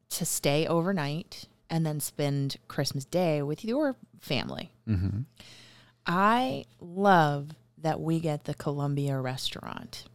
[0.09, 4.71] to stay overnight and then spend Christmas Day with your family.
[4.87, 5.21] Mm-hmm.
[6.05, 7.49] I love
[7.79, 10.05] that we get the Columbia restaurant.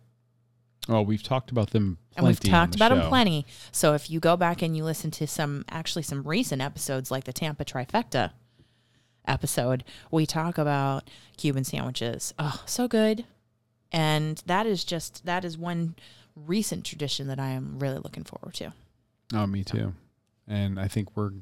[0.91, 3.47] Oh, we've talked about them And we've talked about them plenty.
[3.73, 7.25] So if you go back and you listen to some, actually some recent episodes like
[7.25, 8.33] the Tampa Trifecta
[9.27, 12.35] episode, we talk about Cuban sandwiches.
[12.39, 13.25] Oh, so good.
[13.93, 15.95] And that is just, that is one
[16.35, 18.73] recent tradition that I am really looking forward to.
[19.33, 19.95] Oh, me too.
[20.47, 21.33] And I think we're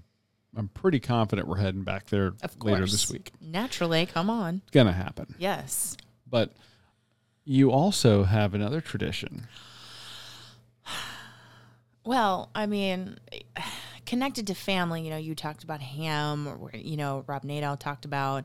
[0.56, 2.72] I'm pretty confident we're heading back there Of course.
[2.72, 3.32] later this week.
[3.40, 4.62] Naturally, come on.
[4.64, 5.34] It's gonna happen.
[5.38, 5.96] Yes.
[6.28, 6.52] But
[7.48, 9.48] you also have another tradition.
[12.04, 13.18] Well, I mean,
[14.04, 18.04] connected to family, you know, you talked about ham, or, you know, Rob Nadal talked
[18.04, 18.44] about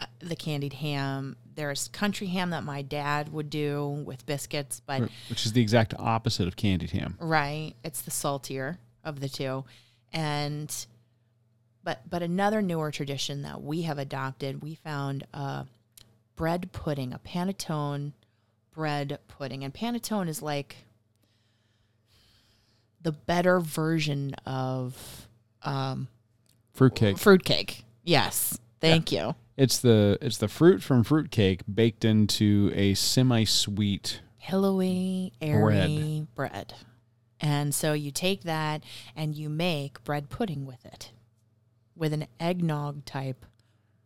[0.00, 1.36] uh, the candied ham.
[1.54, 5.92] There's country ham that my dad would do with biscuits, but which is the exact
[5.98, 7.18] opposite of candied ham.
[7.20, 9.64] right, it's the saltier of the two.
[10.14, 10.74] And
[11.82, 15.66] but but another newer tradition that we have adopted, we found a
[16.36, 18.12] bread pudding, a panettone
[18.72, 19.64] bread pudding.
[19.64, 20.76] And panettone is like
[23.00, 25.28] the better version of
[25.62, 26.08] um,
[26.72, 27.18] Fruitcake.
[27.18, 27.84] fruitcake.
[28.02, 28.58] Yes.
[28.80, 29.34] Thank you.
[29.56, 34.20] It's the it's the fruit from fruitcake baked into a semi-sweet.
[34.40, 36.74] Pillowy, airy bread.
[37.40, 38.82] And so you take that
[39.14, 41.12] and you make bread pudding with it
[41.96, 43.46] with an eggnog type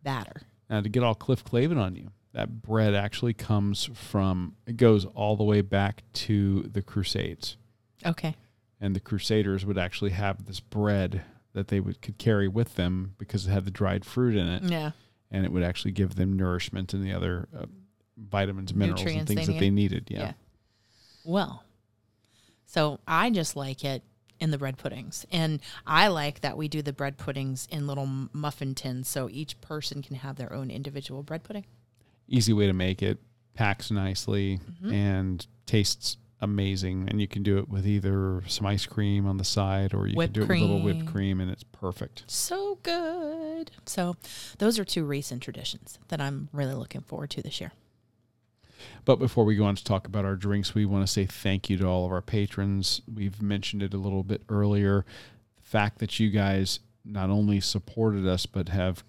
[0.03, 0.41] batter.
[0.69, 5.05] Now to get all Cliff Clavin on you, that bread actually comes from it goes
[5.05, 7.57] all the way back to the Crusades.
[8.05, 8.35] Okay.
[8.79, 11.23] and the crusaders would actually have this bread
[11.53, 14.63] that they would could carry with them because it had the dried fruit in it
[14.63, 14.91] Yeah.
[15.31, 17.65] and it would actually give them nourishment and the other uh,
[18.17, 20.19] vitamins minerals and things they that they needed yeah.
[20.19, 20.31] Yeah.
[21.25, 21.63] Well,
[22.65, 24.03] so I just like it
[24.39, 25.25] in the bread puddings.
[25.31, 29.59] And I like that we do the bread puddings in little muffin tins so each
[29.59, 31.65] person can have their own individual bread pudding.
[32.29, 33.17] Easy way to make it
[33.53, 34.93] packs nicely Mm-hmm.
[34.93, 39.43] and tastes amazing and you can do it with either some ice cream on the
[39.43, 41.11] side or you Whipped can do it with a little whipped cream.
[41.11, 43.71] cream and it's perfect So good.
[43.85, 44.15] So
[44.57, 47.73] those are two recent traditions that I'm really looking forward to this year.
[49.03, 51.69] But before we go on to talk about our drinks, we want to say thank
[51.69, 53.01] you to all of our patrons.
[53.13, 55.03] We've mentioned it a little bit earlier.
[55.57, 59.03] The fact that you guys not only supported us, but have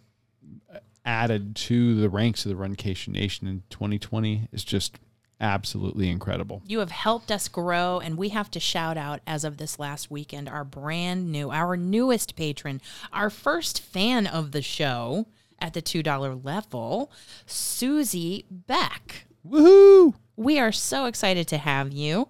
[1.11, 5.01] added to the ranks of the Runcation Nation in 2020 is just
[5.41, 6.63] absolutely incredible.
[6.67, 10.09] You have helped us grow, and we have to shout out as of this last
[10.09, 12.81] weekend our brand new, our newest patron,
[13.13, 15.27] our first fan of the show
[15.59, 17.11] at the $2 level,
[17.45, 19.27] Susie Beck.
[19.47, 20.15] Woohoo!
[20.37, 22.29] We are so excited to have you.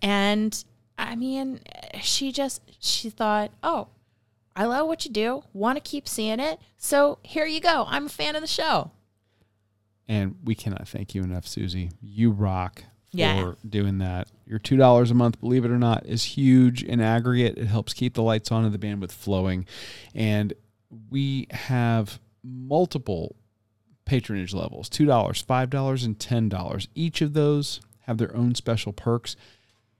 [0.00, 0.64] And
[0.96, 1.60] I mean,
[2.00, 3.88] she just, she thought, oh,
[4.56, 6.58] I love what you do, want to keep seeing it.
[6.78, 7.84] So here you go.
[7.88, 8.90] I'm a fan of the show.
[10.08, 11.90] And we cannot thank you enough, Susie.
[12.00, 12.84] You rock.
[13.12, 13.40] Yeah.
[13.40, 14.28] for doing that.
[14.46, 17.56] Your two dollars a month, believe it or not, is huge in aggregate.
[17.56, 19.64] It helps keep the lights on and the bandwidth flowing,
[20.14, 20.52] and
[21.10, 23.36] we have multiple
[24.04, 26.88] patronage levels $2, $5, and $10.
[26.94, 29.34] Each of those have their own special perks.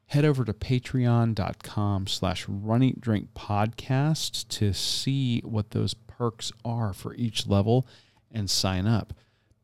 [0.07, 7.14] Head over to patreon.com slash run drink podcast to see what those perks are for
[7.14, 7.86] each level
[8.30, 9.12] and sign up.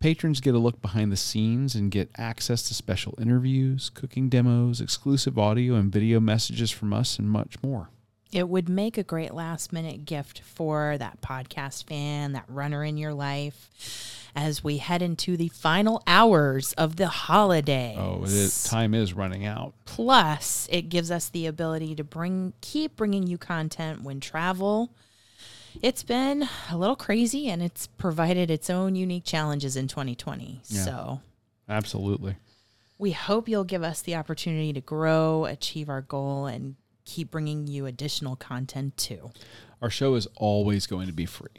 [0.01, 4.81] Patrons get a look behind the scenes and get access to special interviews, cooking demos,
[4.81, 7.91] exclusive audio and video messages from us, and much more.
[8.33, 12.97] It would make a great last minute gift for that podcast fan, that runner in
[12.97, 13.71] your life,
[14.35, 17.99] as we head into the final hours of the holidays.
[17.99, 19.75] Oh, it, time is running out.
[19.85, 24.91] Plus, it gives us the ability to bring keep bringing you content when travel.
[25.83, 30.63] It's been a little crazy and it's provided its own unique challenges in 2020.
[30.69, 30.85] Yeah.
[30.85, 31.21] So,
[31.69, 32.37] Absolutely.
[32.99, 37.67] we hope you'll give us the opportunity to grow, achieve our goal and keep bringing
[37.67, 39.31] you additional content too.
[39.81, 41.51] Our show is always going to be free.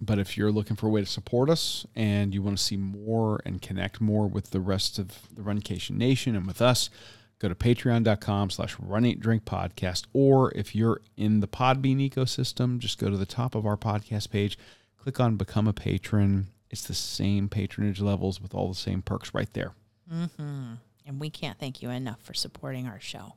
[0.00, 2.76] But if you're looking for a way to support us and you want to see
[2.76, 6.90] more and connect more with the rest of the Runcation Nation and with us,
[7.38, 10.04] go to patreon.com slash run drink podcast.
[10.12, 14.30] Or if you're in the Podbean ecosystem, just go to the top of our podcast
[14.30, 14.58] page,
[14.98, 16.48] click on become a patron.
[16.70, 19.72] It's the same patronage levels with all the same perks right there.
[20.12, 20.74] Mm-hmm.
[21.06, 23.34] And we can't thank you enough for supporting our show.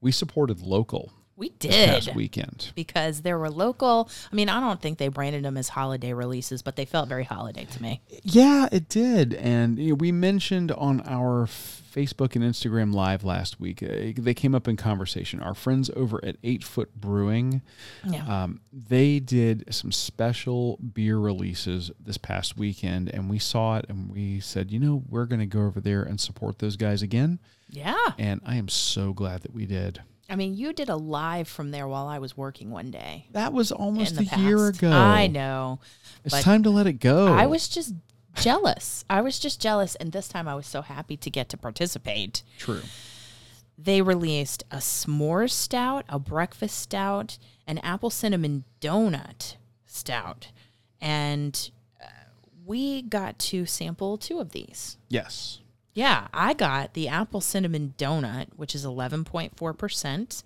[0.00, 2.72] We supported local We this past did weekend.
[2.74, 4.08] because there were local.
[4.30, 7.24] I mean, I don't think they branded them as holiday releases, but they felt very
[7.24, 8.00] holiday to me.
[8.22, 9.34] Yeah, it did.
[9.34, 14.34] And you know, we mentioned on our Facebook and Instagram live last week, uh, they
[14.34, 15.40] came up in conversation.
[15.40, 17.62] Our friends over at Eight Foot Brewing,
[18.04, 18.42] Yeah.
[18.44, 24.10] um, they did some special beer releases this past weekend, and we saw it and
[24.10, 27.40] we said, you know, we're going to go over there and support those guys again.
[27.70, 27.96] Yeah.
[28.18, 30.00] And I am so glad that we did.
[30.30, 33.26] I mean, you did a live from there while I was working one day.
[33.32, 34.90] That was almost a the year ago.
[34.90, 35.80] I know.
[36.24, 37.32] It's time to let it go.
[37.32, 37.94] I was just
[38.34, 39.04] jealous.
[39.08, 39.94] I was just jealous.
[39.94, 42.42] And this time I was so happy to get to participate.
[42.58, 42.82] true.
[43.80, 49.54] They released a s'more stout, a breakfast stout, an apple cinnamon donut
[49.86, 50.48] stout.
[51.00, 51.70] And
[52.02, 52.08] uh,
[52.66, 54.98] we got to sample two of these.
[55.08, 55.60] Yes.
[55.98, 60.42] Yeah, I got the apple cinnamon donut, which is 11.4%.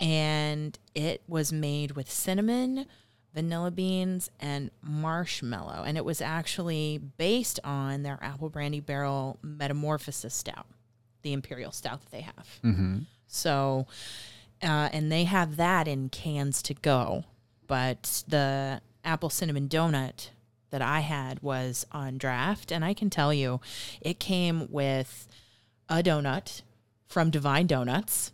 [0.00, 2.86] And it was made with cinnamon,
[3.34, 5.82] vanilla beans, and marshmallow.
[5.84, 10.66] And it was actually based on their apple brandy barrel metamorphosis stout,
[11.22, 12.60] the imperial stout that they have.
[12.62, 12.98] Mm-hmm.
[13.26, 13.88] So,
[14.62, 17.24] uh, and they have that in cans to go.
[17.66, 20.28] But the apple cinnamon donut
[20.72, 22.72] that I had was on draft.
[22.72, 23.60] And I can tell you,
[24.00, 25.28] it came with
[25.88, 26.62] a donut
[27.06, 28.32] from Divine Donuts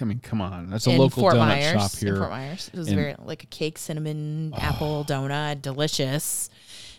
[0.00, 0.70] I mean, come on.
[0.70, 1.92] That's a in local Fort donut Myers.
[1.92, 2.16] shop In.
[2.16, 2.70] Fort Myers.
[2.72, 4.58] It was very like a cake cinnamon oh.
[4.58, 6.48] apple donut, delicious.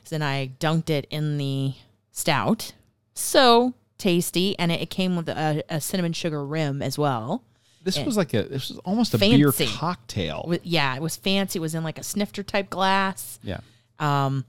[0.09, 1.73] Then I dunked it in the
[2.11, 2.73] stout.
[3.13, 4.57] So tasty.
[4.59, 7.43] And it, it came with a, a cinnamon sugar rim as well.
[7.83, 8.05] This Yeah.
[8.05, 10.53] was like a this was almost a beer cocktail.
[10.63, 11.57] Yeah, it was fancy.
[11.57, 13.39] It was in like a snifter type glass.
[13.41, 13.61] yeah.
[14.01, 14.45] Um,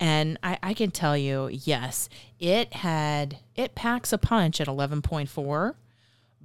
[0.00, 2.08] and I, I can tell you, yes,
[2.40, 5.76] it had it packs a punch at eleven point four,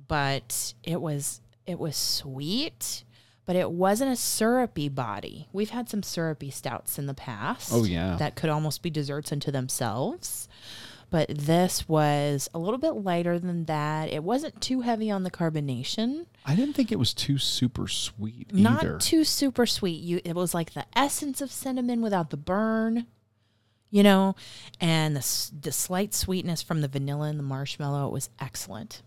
[0.07, 3.03] but it was it was sweet,
[3.45, 5.47] but it wasn't a syrupy body.
[5.53, 7.69] We've had some syrupy stouts in the past.
[7.71, 8.15] Oh, yeah.
[8.17, 10.47] that could almost be desserts unto themselves.
[11.13, 14.09] But this was a little bit lighter than that.
[14.09, 18.51] It wasn't too heavy on the carbonation I didn't think it was too super sweet
[18.51, 18.97] not either.
[18.97, 20.01] too super sweet.
[20.01, 23.05] You it was like the essence of cinnamon without the burn,
[23.91, 24.35] you know,
[24.81, 28.07] and the the slight sweetness from the vanilla and the marshmallow.
[28.07, 29.03] It was excellent.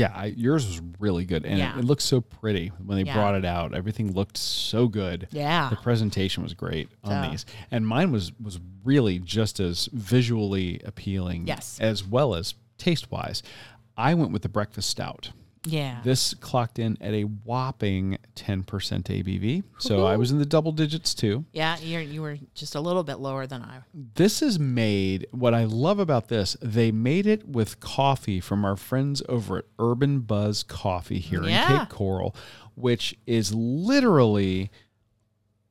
[0.00, 1.76] Yeah, I, yours was really good, and Yeah.
[1.76, 3.14] it, it looked so pretty when they Yeah.
[3.14, 3.74] brought it out.
[3.74, 5.28] Everything looked so good.
[5.30, 5.68] Yeah.
[5.68, 10.80] The presentation was great on So- these, and mine was was really just as visually
[10.84, 11.78] appealing, Yes.
[11.80, 13.42] as well as taste wise.
[13.96, 15.30] I went with the breakfast stout.
[15.66, 16.00] Yeah.
[16.02, 20.72] This clocked in at a whopping ten percent ABV, so I was in the double
[20.72, 21.44] digits too.
[21.52, 23.80] yeah, you you were just a little bit lower than I.
[23.92, 25.26] This is made.
[25.32, 29.64] What I love about this, they made it with coffee from our friends over at
[29.78, 31.70] Urban Buzz Coffee here Yeah.
[31.72, 32.34] in Cape Coral,
[32.74, 34.70] which is literally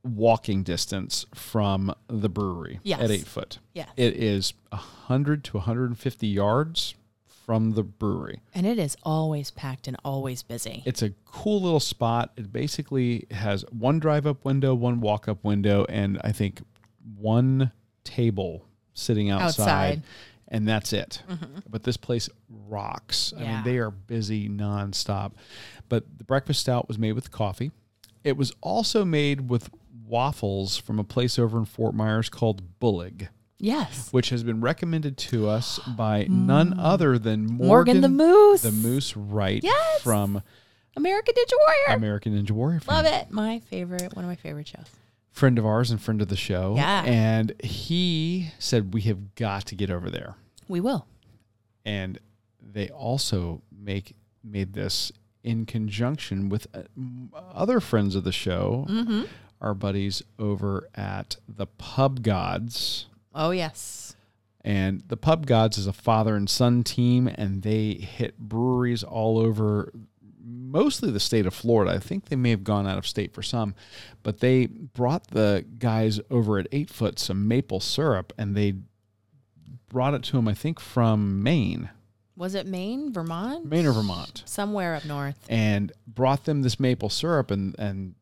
[0.03, 3.01] walking distance from the brewery Yes.
[3.01, 3.59] at eight foot.
[3.73, 3.89] Yes.
[3.97, 6.93] It is 100 to 150 yards
[7.49, 8.41] from the brewery.
[8.53, 10.83] And it is always packed and always busy.
[10.85, 12.31] It's a cool little spot.
[12.37, 16.61] It basically has one drive up window, one walk up window, and I think
[17.17, 17.71] one
[18.03, 19.63] table sitting outside.
[19.63, 20.03] Outside.
[20.49, 21.23] and that's it.
[21.27, 21.59] Mm-hmm.
[21.67, 22.29] But this place
[22.67, 23.33] rocks.
[23.35, 25.31] I mean, they are busy nonstop.
[25.87, 27.71] But the breakfast stout was made with coffee.
[28.23, 29.71] It was also made with
[30.05, 33.29] waffles from a place over in Fort Myers called Bullig,
[33.59, 34.11] Yes.
[34.11, 38.61] which has been recommended to us by none other than Morgan, Morgan the Moose.
[38.61, 39.63] the Moose right?
[39.63, 40.01] Yes.
[40.01, 40.41] from
[40.95, 41.97] American Ninja Warrior.
[41.97, 42.81] American Ninja Warrior.
[42.87, 43.31] Love it.
[43.31, 44.87] My favorite, one of my favorite shows.
[45.31, 46.75] Friend of ours and friend of the show.
[46.75, 47.03] Yeah.
[47.05, 50.35] And he said we have got to get over there.
[50.67, 51.05] We will.
[51.85, 52.19] and
[52.61, 55.11] they also make made this
[55.43, 56.81] in conjunction with uh,
[57.53, 59.23] other friends of the show, Mm-hmm.
[59.61, 63.07] our buddies over at the Pub Gods.
[63.39, 64.15] Oh yes.
[64.65, 69.37] And the Pub Gods is a father and son team, and they hit breweries all
[69.39, 69.93] over
[70.43, 71.93] mostly the state of Florida.
[71.93, 73.73] I think they may have gone out of state for some,
[74.21, 78.73] but they brought the guys over at Eight Foot some maple syrup, and they
[79.87, 81.89] brought it to them, I think, from Maine.
[82.35, 83.65] Was it Maine, Vermont?
[83.65, 85.37] Maine or Vermont, Somewhere up north.
[85.49, 88.15] and brought them this maple syrup, and and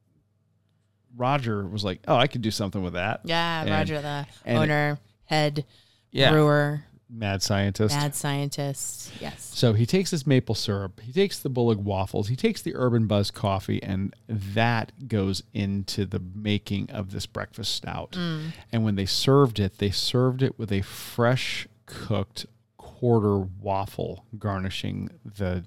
[1.15, 4.99] Roger was like, "Oh, I could do something with that." Yeah, And- Roger, the owner,
[5.27, 5.65] head
[6.11, 7.95] Yeah, brewer, mad scientist.
[7.95, 9.11] mad scientist.
[9.21, 9.51] Yes.
[9.53, 13.07] So he takes this maple syrup, he takes the Bullock waffles, he takes the Urban
[13.07, 18.11] Buzz coffee, and that goes into the making of this breakfast stout.
[18.11, 18.51] Mm.
[18.71, 22.45] And when they served it, they served it with a fresh cooked
[22.77, 25.63] quarter waffle garnishing the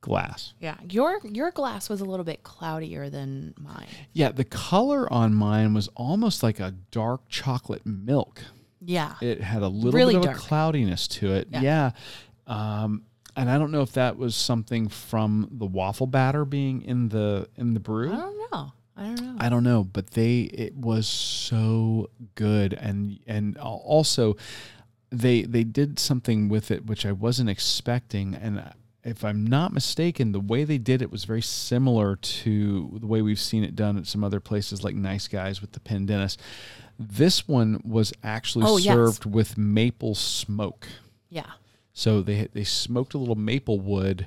[0.00, 0.54] glass.
[0.60, 0.76] Yeah.
[0.88, 3.86] Your your glass was a little bit cloudier than mine.
[4.12, 8.42] Yeah, the color on mine was almost like a dark chocolate milk.
[8.80, 9.14] Yeah.
[9.20, 10.36] It had a little Really bit of dark.
[10.36, 11.48] a cloudiness to it.
[11.50, 11.60] Yeah.
[11.62, 11.90] Yeah.
[12.46, 13.02] Um,
[13.36, 17.48] and I don't know if that was something from the waffle batter being in the
[17.56, 18.12] in the brew.
[18.12, 18.72] I don't know.
[18.96, 19.36] I don't know.
[19.38, 24.36] I don't know, but they it was so good and and also
[25.10, 28.72] they they did something with it which I wasn't expecting and
[29.04, 33.22] if I'm not mistaken, the way they did it was very similar to the way
[33.22, 36.36] we've seen it done at some other places like Nice Guys with the Pendennis.
[36.98, 38.94] This one was actually Oh, yes.
[38.94, 40.88] served with maple smoke.
[41.30, 41.46] yeah.
[41.92, 44.26] So they they smoked a little maple wood.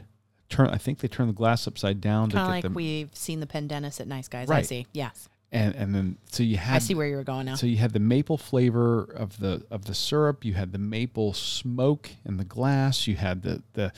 [0.49, 3.15] Turn I think they turned the glass upside down to Kind of like them we've
[3.15, 4.49] seen the Pendennis at Nice Guys.
[4.49, 4.65] I Right.
[4.65, 4.87] see.
[4.93, 5.29] Yes.
[5.53, 7.55] and and then so you had I see where you were going now.
[7.55, 10.43] So you had the maple flavor of the of the syrup.
[10.45, 13.07] You had the maple smoke in the glass.
[13.07, 13.91] You had the the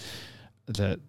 [0.68, 1.00] the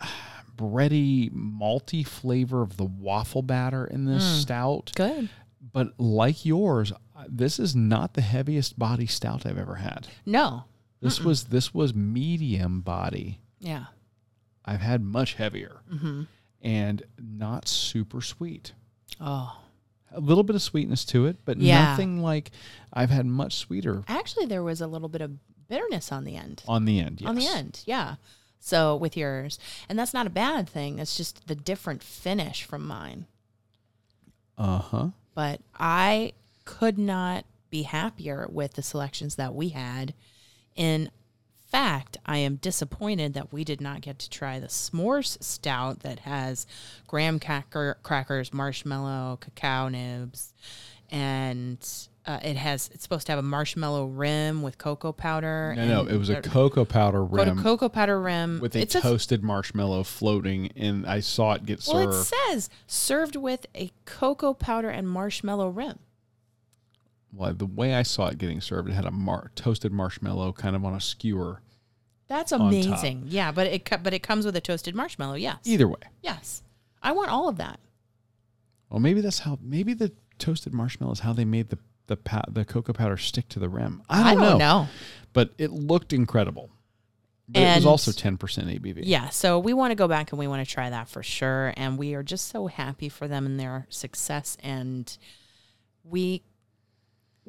[0.56, 4.40] bready malty flavor of the waffle batter in this Mm.
[4.40, 4.92] stout.
[4.96, 5.28] Good.
[5.72, 6.92] But like yours,
[7.28, 10.08] this is not the heaviest body stout I've ever had.
[10.26, 10.64] No.
[11.00, 13.38] This was this was medium body.
[13.60, 13.86] Yeah.
[14.64, 16.22] I've had much heavier Mm-hmm.
[16.62, 18.72] and not super sweet.
[19.20, 19.60] Oh.
[20.12, 21.90] A little bit of sweetness to it, but Yeah.
[21.90, 22.50] nothing like
[22.92, 25.32] I've had much sweeter Actually, there was a little bit of
[25.68, 26.62] bitterness on the end.
[26.66, 27.22] on the end.
[27.26, 28.16] On the end, yeah.
[28.60, 29.58] So with yours,
[29.88, 30.98] and that's not a bad thing.
[30.98, 33.26] It's just the different finish from mine.
[34.56, 35.08] Uh huh.
[35.34, 36.32] But I
[36.68, 40.12] could not be happier with the selections that we had.
[40.76, 41.10] In
[41.66, 46.20] fact, I am disappointed that we did not get to try the s'mores stout that
[46.20, 46.66] has
[47.06, 50.52] graham cracker, crackers, marshmallow, cacao nibs,
[51.10, 51.78] and
[52.26, 55.72] uh, it has it's supposed to have a marshmallow rim with cocoa powder.
[55.74, 59.00] No, no, it was a cocoa powder rim cocoa powder rim with a It's a-
[59.00, 64.52] toasted marshmallow floating and I saw it get well, it says served with a cocoa
[64.52, 66.00] powder and marshmallow rim.
[67.32, 70.74] Well, the way I saw it getting served, it had a mar- toasted marshmallow kind
[70.74, 71.60] of on a skewer.
[72.28, 73.24] That's amazing.
[73.28, 75.34] Yeah, but it co- but it comes with a toasted marshmallow.
[75.34, 75.58] Yes.
[75.64, 76.62] Either way, Yes.
[77.02, 77.78] I want all of that.
[78.90, 79.58] well, maybe that's how.
[79.62, 83.48] Maybe the toasted marshmallow is how they made the the pow- the cocoa powder stick
[83.50, 84.02] to the rim.
[84.08, 84.88] I don't, know.
[85.32, 86.70] but it looked incredible.
[87.50, 89.00] But it was also ten percent ABV.
[89.04, 91.72] Yeah, so we want to go back and we want to try that for sure
[91.78, 95.16] and we are just so happy for them and their success and
[96.04, 96.42] we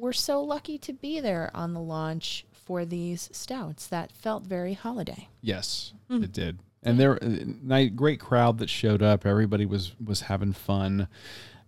[0.00, 4.74] we're so lucky to be there on the launch for these stouts that felt very
[4.74, 5.28] holiday.
[5.42, 6.22] Yes, Hmm.
[6.24, 6.60] it did.
[6.82, 9.26] And there, night great crowd that showed up.
[9.26, 11.08] Everybody was was having fun,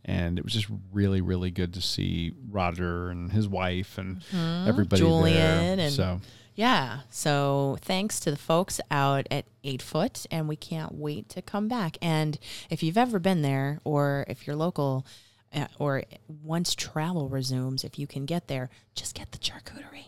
[0.05, 5.03] and it was just really really good to see Roger and his wife and everybody
[5.03, 5.11] Mm-hmm.
[5.11, 5.87] Julian there.
[5.87, 6.21] and- so
[6.55, 7.01] Yeah.
[7.11, 11.67] So thanks to the folks out at Eight Foot, and we can't wait to come
[11.69, 11.97] back.
[12.03, 12.39] And
[12.71, 15.09] if you've ever been there, or if you're local, uh,
[15.55, 16.03] Uh, or
[16.43, 20.07] once travel resumes, if you can get there, just get the charcuterie.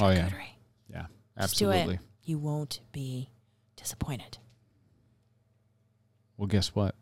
[0.00, 0.28] Oh, yeah.
[0.28, 0.52] Charcuterie.
[0.90, 1.06] yeah,
[1.40, 1.94] Just do absolutely.
[1.94, 2.00] it.
[2.24, 3.30] You won't be
[3.76, 4.38] disappointed.
[6.36, 6.94] Well, guess what?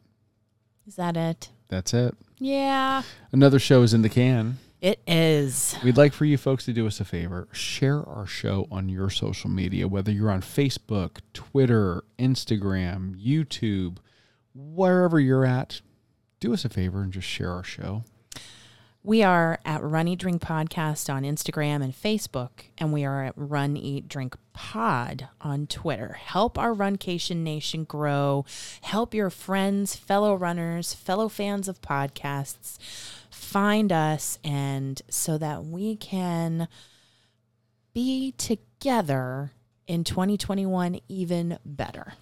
[0.87, 1.51] Is that it?
[1.69, 2.15] That's it.
[2.39, 3.03] Yeah.
[3.33, 4.59] Another show is in the can.
[4.81, 5.77] It is.
[5.85, 7.47] We'd like for you folks to do us a favor.
[7.53, 13.99] Share our show on your social media, whether you're on Facebook, Twitter, Instagram, YouTube,
[14.55, 15.81] wherever you're at.
[16.43, 18.03] Do us a favor and just share our show.
[19.05, 23.35] We are at Run Eat Drink Podcast on Instagram and Facebook, and we are at
[23.37, 26.15] Run Eat Drink Pod on Twitter.
[26.15, 28.45] Help our Runcation Nation grow.
[28.81, 32.77] Help your friends, fellow runners, fellow fans of podcasts
[33.31, 36.67] find us, and so that we can
[37.95, 39.53] be together
[39.87, 42.15] in 2021 even better.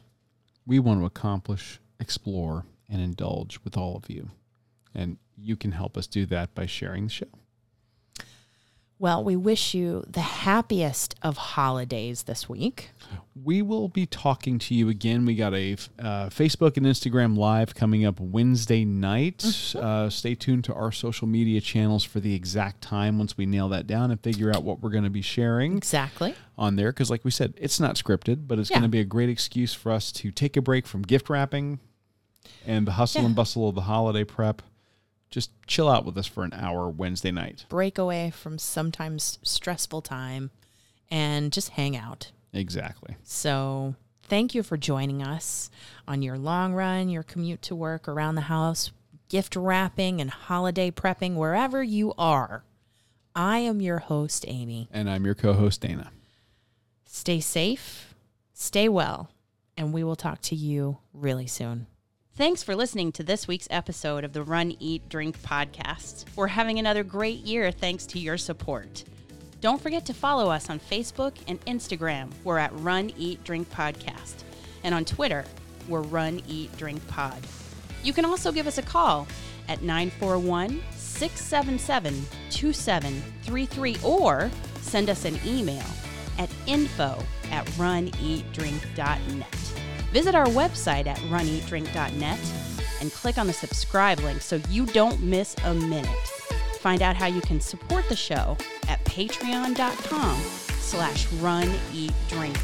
[0.66, 4.30] We want to accomplish, explore, and indulge with all of you.
[4.94, 7.26] And you can help us do that by sharing the show.
[8.98, 12.90] Well, we wish you the happiest of holidays this week.
[13.34, 15.24] We will be talking to you again.
[15.24, 19.38] We got a uh, Facebook and Instagram live coming up Wednesday night.
[19.38, 19.78] Mm-hmm.
[19.82, 23.70] Uh, stay tuned to our social media channels for the exact time once we nail
[23.70, 25.78] that down and figure out what we're going to be sharing.
[25.78, 26.34] Exactly.
[26.58, 26.92] On there.
[26.92, 28.80] Because, like we said, it's not scripted, but it's Yeah.
[28.80, 31.80] going to be a great excuse for us to take a break from gift wrapping
[32.66, 33.26] and the hustle Yeah.
[33.26, 34.62] and bustle of the holiday prep.
[35.30, 37.64] Just chill out with us for an hour Wednesday night.
[37.68, 40.50] Break away from sometimes stressful time
[41.10, 42.32] and just hang out.
[42.52, 43.16] Exactly.
[43.22, 45.70] So, thank you for joining us
[46.08, 48.90] on your long run, your commute to work, around the house,
[49.28, 52.64] gift wrapping, and holiday prepping, wherever you are.
[53.36, 54.88] I am your host, Aimee.
[54.90, 56.10] And I'm your co host, Dana.
[57.04, 58.14] Stay safe,
[58.52, 59.30] stay well,
[59.76, 61.86] and we will talk to you really soon.
[62.40, 66.24] Thanks for listening to this week's episode of the Run, Eat, Drink podcast.
[66.36, 69.04] We're having another great year thanks to your support.
[69.60, 72.30] Don't forget to follow us on Facebook and Instagram.
[72.42, 74.36] We're at Run, Eat, Drink Podcast.
[74.84, 75.44] And on Twitter,
[75.86, 77.46] we're Run, Eat, Drink Pod.
[78.02, 79.28] You can also give us a call
[79.68, 84.50] at 941 677 2733 or
[84.80, 85.84] send us an email
[86.38, 89.89] at info at runeatdrink.net.
[90.12, 92.38] Visit our website at runeatdrink.net
[93.00, 96.28] and click on the subscribe link so you don't miss a minute.
[96.80, 98.56] Find out how you can support the show
[98.88, 100.40] at patreon.com
[100.78, 101.68] slash run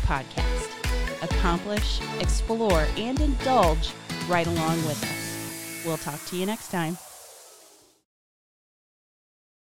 [0.06, 1.22] podcast.
[1.22, 3.92] Accomplish, explore, and indulge
[4.28, 5.86] right along with us.
[5.86, 6.98] We'll talk to you next time.